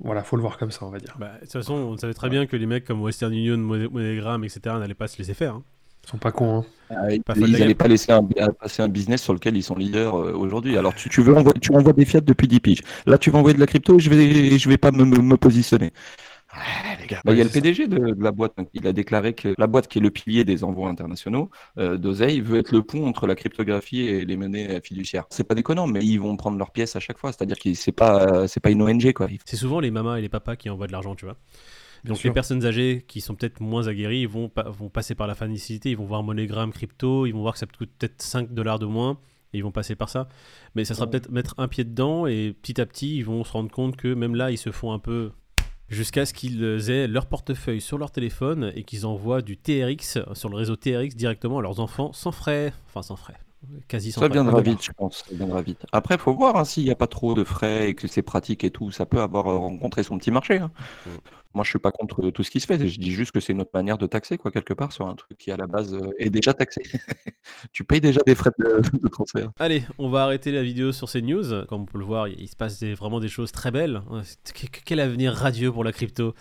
voilà, 0.00 0.24
faut 0.24 0.36
le 0.36 0.42
voir 0.42 0.58
comme 0.58 0.72
ça, 0.72 0.84
on 0.84 0.90
va 0.90 0.98
dire. 0.98 1.16
Bah, 1.18 1.34
de 1.36 1.40
toute 1.40 1.52
façon, 1.52 1.74
on 1.74 1.96
savait 1.96 2.14
très 2.14 2.28
bien 2.28 2.46
que 2.46 2.56
les 2.56 2.66
mecs 2.66 2.84
comme 2.84 3.00
Western 3.00 3.32
Union, 3.32 3.56
MoneyGram, 3.56 4.42
etc., 4.44 4.60
n'allaient 4.78 4.94
pas 4.94 5.06
se 5.06 5.18
laisser 5.18 5.34
faire. 5.34 5.54
Hein. 5.54 5.64
Ils 6.04 6.10
sont 6.10 6.18
pas 6.18 6.32
cons. 6.32 6.58
Hein. 6.58 6.64
Ah, 6.90 7.10
ils 7.10 7.52
n'allaient 7.52 7.74
pas 7.74 7.88
laisser 7.88 8.12
un, 8.12 8.22
passer 8.60 8.82
un 8.82 8.88
business 8.88 9.22
sur 9.22 9.32
lequel 9.32 9.56
ils 9.56 9.62
sont 9.62 9.74
leaders 9.74 10.14
euh, 10.14 10.32
aujourd'hui. 10.32 10.76
Alors 10.76 10.94
tu, 10.94 11.08
tu, 11.08 11.22
veux 11.22 11.34
envoyer, 11.34 11.58
tu 11.60 11.74
envoies 11.74 11.92
des 11.94 12.04
fiat 12.04 12.20
depuis 12.20 12.46
10 12.46 12.60
piges. 12.60 12.82
Là, 13.06 13.16
tu 13.16 13.30
vas 13.30 13.38
envoyer 13.38 13.54
de 13.54 13.60
la 13.60 13.66
crypto, 13.66 13.98
je 13.98 14.10
vais, 14.10 14.58
je 14.58 14.68
vais 14.68 14.76
pas 14.76 14.92
me, 14.92 15.04
me, 15.04 15.36
positionner. 15.36 15.92
Bah, 17.24 17.32
il 17.32 17.38
y 17.38 17.40
a 17.40 17.44
le 17.44 17.50
PDG 17.50 17.88
de, 17.88 18.14
la 18.22 18.30
boîte. 18.30 18.52
il 18.74 18.86
a 18.86 18.92
déclaré 18.92 19.32
que 19.32 19.54
la 19.58 19.66
boîte 19.66 19.88
qui 19.88 19.98
est 19.98 20.00
le 20.00 20.10
pilier 20.10 20.44
des 20.44 20.62
envois 20.62 20.88
internationaux 20.88 21.50
euh, 21.78 21.96
d'oseille 21.96 22.40
veut 22.40 22.58
être 22.58 22.70
le 22.70 22.82
pont 22.82 23.08
entre 23.08 23.26
la 23.26 23.34
cryptographie 23.34 24.02
et 24.02 24.24
les 24.24 24.36
monnaies 24.36 24.80
fiduciaires. 24.82 25.24
C'est 25.30 25.44
pas 25.44 25.56
déconnant, 25.56 25.88
mais 25.88 26.04
ils 26.04 26.18
vont 26.18 26.36
prendre 26.36 26.56
leur 26.56 26.70
pièce 26.70 26.94
à 26.94 27.00
chaque 27.00 27.18
fois. 27.18 27.32
C'est-à-dire 27.32 27.58
que 27.58 27.74
c'est 27.74 27.92
pas, 27.92 28.46
c'est 28.46 28.60
pas 28.60 28.70
une 28.70 28.82
ONG 28.82 29.12
quoi. 29.14 29.26
C'est 29.44 29.56
souvent 29.56 29.80
les 29.80 29.90
mamas 29.90 30.18
et 30.18 30.20
les 30.20 30.28
papas 30.28 30.54
qui 30.54 30.70
envoient 30.70 30.86
de 30.86 30.92
l'argent, 30.92 31.16
tu 31.16 31.24
vois. 31.24 31.36
Donc 32.04 32.22
les 32.22 32.30
personnes 32.30 32.64
âgées 32.64 33.04
qui 33.08 33.20
sont 33.20 33.34
peut-être 33.34 33.60
moins 33.60 33.88
aguerries, 33.88 34.20
ils 34.20 34.28
vont, 34.28 34.50
vont 34.66 34.90
passer 34.90 35.14
par 35.14 35.26
la 35.26 35.34
facilité, 35.34 35.90
ils 35.90 35.96
vont 35.96 36.04
voir 36.04 36.22
MoneyGram, 36.22 36.72
crypto, 36.72 37.26
ils 37.26 37.32
vont 37.32 37.40
voir 37.40 37.54
que 37.54 37.58
ça 37.58 37.66
coûte 37.66 37.90
peut-être 37.98 38.20
5 38.20 38.52
dollars 38.52 38.78
de 38.78 38.86
moins, 38.86 39.18
et 39.52 39.58
ils 39.58 39.64
vont 39.64 39.72
passer 39.72 39.94
par 39.94 40.10
ça. 40.10 40.28
Mais 40.74 40.84
ça 40.84 40.94
sera 40.94 41.08
peut-être 41.08 41.30
mettre 41.30 41.54
un 41.56 41.66
pied 41.66 41.84
dedans, 41.84 42.26
et 42.26 42.54
petit 42.60 42.80
à 42.80 42.86
petit, 42.86 43.16
ils 43.16 43.24
vont 43.24 43.42
se 43.42 43.52
rendre 43.52 43.70
compte 43.70 43.96
que 43.96 44.12
même 44.12 44.34
là, 44.34 44.50
ils 44.50 44.58
se 44.58 44.70
font 44.70 44.92
un 44.92 44.98
peu 44.98 45.32
jusqu'à 45.88 46.26
ce 46.26 46.34
qu'ils 46.34 46.90
aient 46.90 47.06
leur 47.06 47.26
portefeuille 47.26 47.80
sur 47.80 47.98
leur 47.98 48.10
téléphone 48.10 48.72
et 48.74 48.84
qu'ils 48.84 49.06
envoient 49.06 49.42
du 49.42 49.56
TRX 49.56 50.18
sur 50.34 50.48
le 50.48 50.56
réseau 50.56 50.76
TRX 50.76 51.14
directement 51.14 51.58
à 51.58 51.62
leurs 51.62 51.80
enfants 51.80 52.12
sans 52.12 52.32
frais. 52.32 52.72
Enfin, 52.86 53.02
sans 53.02 53.16
frais. 53.16 53.36
Quasi 53.88 54.12
sans 54.12 54.20
ça 54.20 54.28
viendra 54.28 54.60
vite, 54.60 54.82
je 54.82 54.92
pense. 54.92 55.24
Ça 55.28 55.34
viendra 55.34 55.62
vite. 55.62 55.84
Après, 55.92 56.14
il 56.14 56.20
faut 56.20 56.34
voir 56.34 56.56
hein, 56.56 56.64
s'il 56.64 56.84
n'y 56.84 56.90
a 56.90 56.96
pas 56.96 57.06
trop 57.06 57.34
de 57.34 57.44
frais 57.44 57.90
et 57.90 57.94
que 57.94 58.08
c'est 58.08 58.22
pratique 58.22 58.64
et 58.64 58.70
tout. 58.70 58.90
Ça 58.90 59.06
peut 59.06 59.20
avoir 59.20 59.44
rencontré 59.44 60.02
son 60.02 60.18
petit 60.18 60.30
marché. 60.30 60.58
Hein. 60.58 60.70
Mm. 61.06 61.10
Moi, 61.54 61.62
je 61.62 61.70
suis 61.70 61.78
pas 61.78 61.92
contre 61.92 62.30
tout 62.30 62.42
ce 62.42 62.50
qui 62.50 62.58
se 62.58 62.66
fait. 62.66 62.88
Je 62.88 62.98
dis 62.98 63.12
juste 63.12 63.30
que 63.30 63.38
c'est 63.38 63.52
une 63.52 63.60
autre 63.60 63.70
manière 63.72 63.96
de 63.96 64.08
taxer, 64.08 64.38
quoi, 64.38 64.50
quelque 64.50 64.74
part, 64.74 64.92
sur 64.92 65.06
un 65.06 65.14
truc 65.14 65.38
qui, 65.38 65.52
à 65.52 65.56
la 65.56 65.68
base, 65.68 65.94
euh, 65.94 66.10
est 66.18 66.28
déjà 66.28 66.52
taxé. 66.52 66.82
tu 67.72 67.84
payes 67.84 68.00
déjà 68.00 68.20
des 68.26 68.34
frais 68.34 68.50
de, 68.58 69.08
transfert. 69.08 69.52
Allez, 69.60 69.84
on 69.98 70.08
va 70.08 70.24
arrêter 70.24 70.50
la 70.50 70.64
vidéo 70.64 70.90
sur 70.90 71.08
ces 71.08 71.22
news. 71.22 71.64
Comme 71.68 71.82
on 71.82 71.86
peut 71.86 71.98
le 71.98 72.04
voir, 72.04 72.26
il 72.26 72.48
se 72.48 72.56
passe 72.56 72.82
vraiment 72.82 73.20
des 73.20 73.28
choses 73.28 73.52
très 73.52 73.70
belles. 73.70 74.02
Quel 74.84 74.98
avenir 74.98 75.32
radieux 75.32 75.70
pour 75.70 75.84
la 75.84 75.92
crypto? 75.92 76.34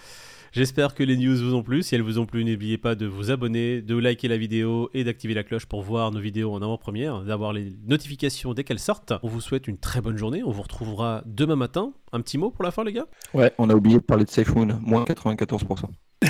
J'espère 0.53 0.93
que 0.93 1.01
les 1.01 1.17
news 1.17 1.35
vous 1.35 1.55
ont 1.55 1.63
plu. 1.63 1.81
Si 1.81 1.95
elles 1.95 2.03
vous 2.03 2.19
ont 2.19 2.27
plu, 2.27 2.45
n'oubliez 2.45 2.77
pas 2.77 2.93
de 2.93 3.07
vous 3.07 3.31
abonner, 3.31 3.81
de 3.81 3.97
liker 3.97 4.27
la 4.27 4.37
vidéo 4.37 4.87
et 4.93 5.03
d'activer 5.03 5.33
la 5.33 5.41
cloche 5.41 5.65
pour 5.65 5.81
voir 5.81 6.11
nos 6.11 6.19
vidéos 6.19 6.53
en 6.53 6.61
avant-première, 6.61 7.23
d'avoir 7.23 7.53
les 7.53 7.73
notifications 7.87 8.53
dès 8.53 8.63
qu'elles 8.63 8.77
sortent. 8.77 9.13
On 9.23 9.27
vous 9.27 9.41
souhaite 9.41 9.67
une 9.67 9.79
très 9.79 9.99
bonne 9.99 10.15
journée. 10.15 10.43
On 10.43 10.51
vous 10.51 10.61
retrouvera 10.61 11.23
demain 11.25 11.55
matin. 11.55 11.91
Un 12.11 12.21
petit 12.21 12.37
mot 12.37 12.51
pour 12.51 12.63
la 12.63 12.69
fin, 12.69 12.83
les 12.83 12.93
gars? 12.93 13.07
Ouais, 13.33 13.51
on 13.57 13.67
a 13.71 13.73
oublié 13.73 13.95
de 13.97 14.03
parler 14.03 14.25
de 14.25 14.29
SafeMoon, 14.29 14.79
moins 14.83 15.05
94%. 15.05 15.85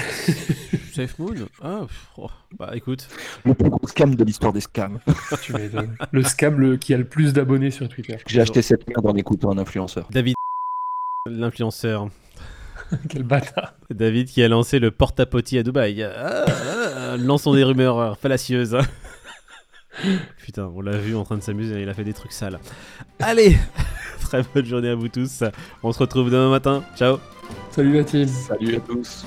SafeMoon 0.93 1.49
Ah, 1.61 1.81
oh, 2.17 2.29
bah 2.57 2.71
écoute. 2.75 3.09
Le 3.43 3.53
plus 3.53 3.69
gros 3.69 3.85
scam 3.89 4.15
de 4.15 4.23
l'histoire 4.23 4.53
des 4.53 4.61
scams. 4.61 4.99
le 6.13 6.23
scam 6.23 6.77
qui 6.79 6.93
a 6.93 6.97
le 6.97 7.03
plus 7.03 7.33
d'abonnés 7.33 7.71
sur 7.71 7.89
Twitter. 7.89 8.15
J'ai 8.25 8.39
acheté 8.39 8.61
cette 8.61 8.87
merde 8.87 9.05
en 9.05 9.15
écoutant 9.15 9.51
un 9.51 9.57
influenceur. 9.57 10.07
David, 10.11 10.35
l'influenceur. 11.25 12.07
Quel 13.09 13.23
bâtard. 13.23 13.73
David 13.89 14.27
qui 14.27 14.43
a 14.43 14.47
lancé 14.47 14.79
le 14.79 14.91
porte-à-potty 14.91 15.57
à 15.57 15.63
Dubaï. 15.63 16.03
Ah, 16.03 16.45
ah, 16.47 17.17
lançons 17.17 17.53
des 17.53 17.63
rumeurs 17.63 18.17
fallacieuses. 18.17 18.77
Putain, 20.37 20.71
on 20.75 20.81
l'a 20.81 20.97
vu 20.97 21.15
en 21.15 21.23
train 21.23 21.37
de 21.37 21.43
s'amuser, 21.43 21.81
il 21.81 21.89
a 21.89 21.93
fait 21.93 22.03
des 22.03 22.13
trucs 22.13 22.31
sales. 22.31 22.59
Allez, 23.19 23.57
très 24.21 24.41
bonne 24.53 24.65
journée 24.65 24.89
à 24.89 24.95
vous 24.95 25.07
tous. 25.07 25.43
On 25.83 25.91
se 25.91 25.99
retrouve 25.99 26.29
demain 26.29 26.49
matin. 26.49 26.83
Ciao. 26.95 27.19
Salut 27.71 27.97
Mathilde. 27.97 28.29
Salut 28.29 28.75
à 28.75 28.79
tous. 28.79 29.25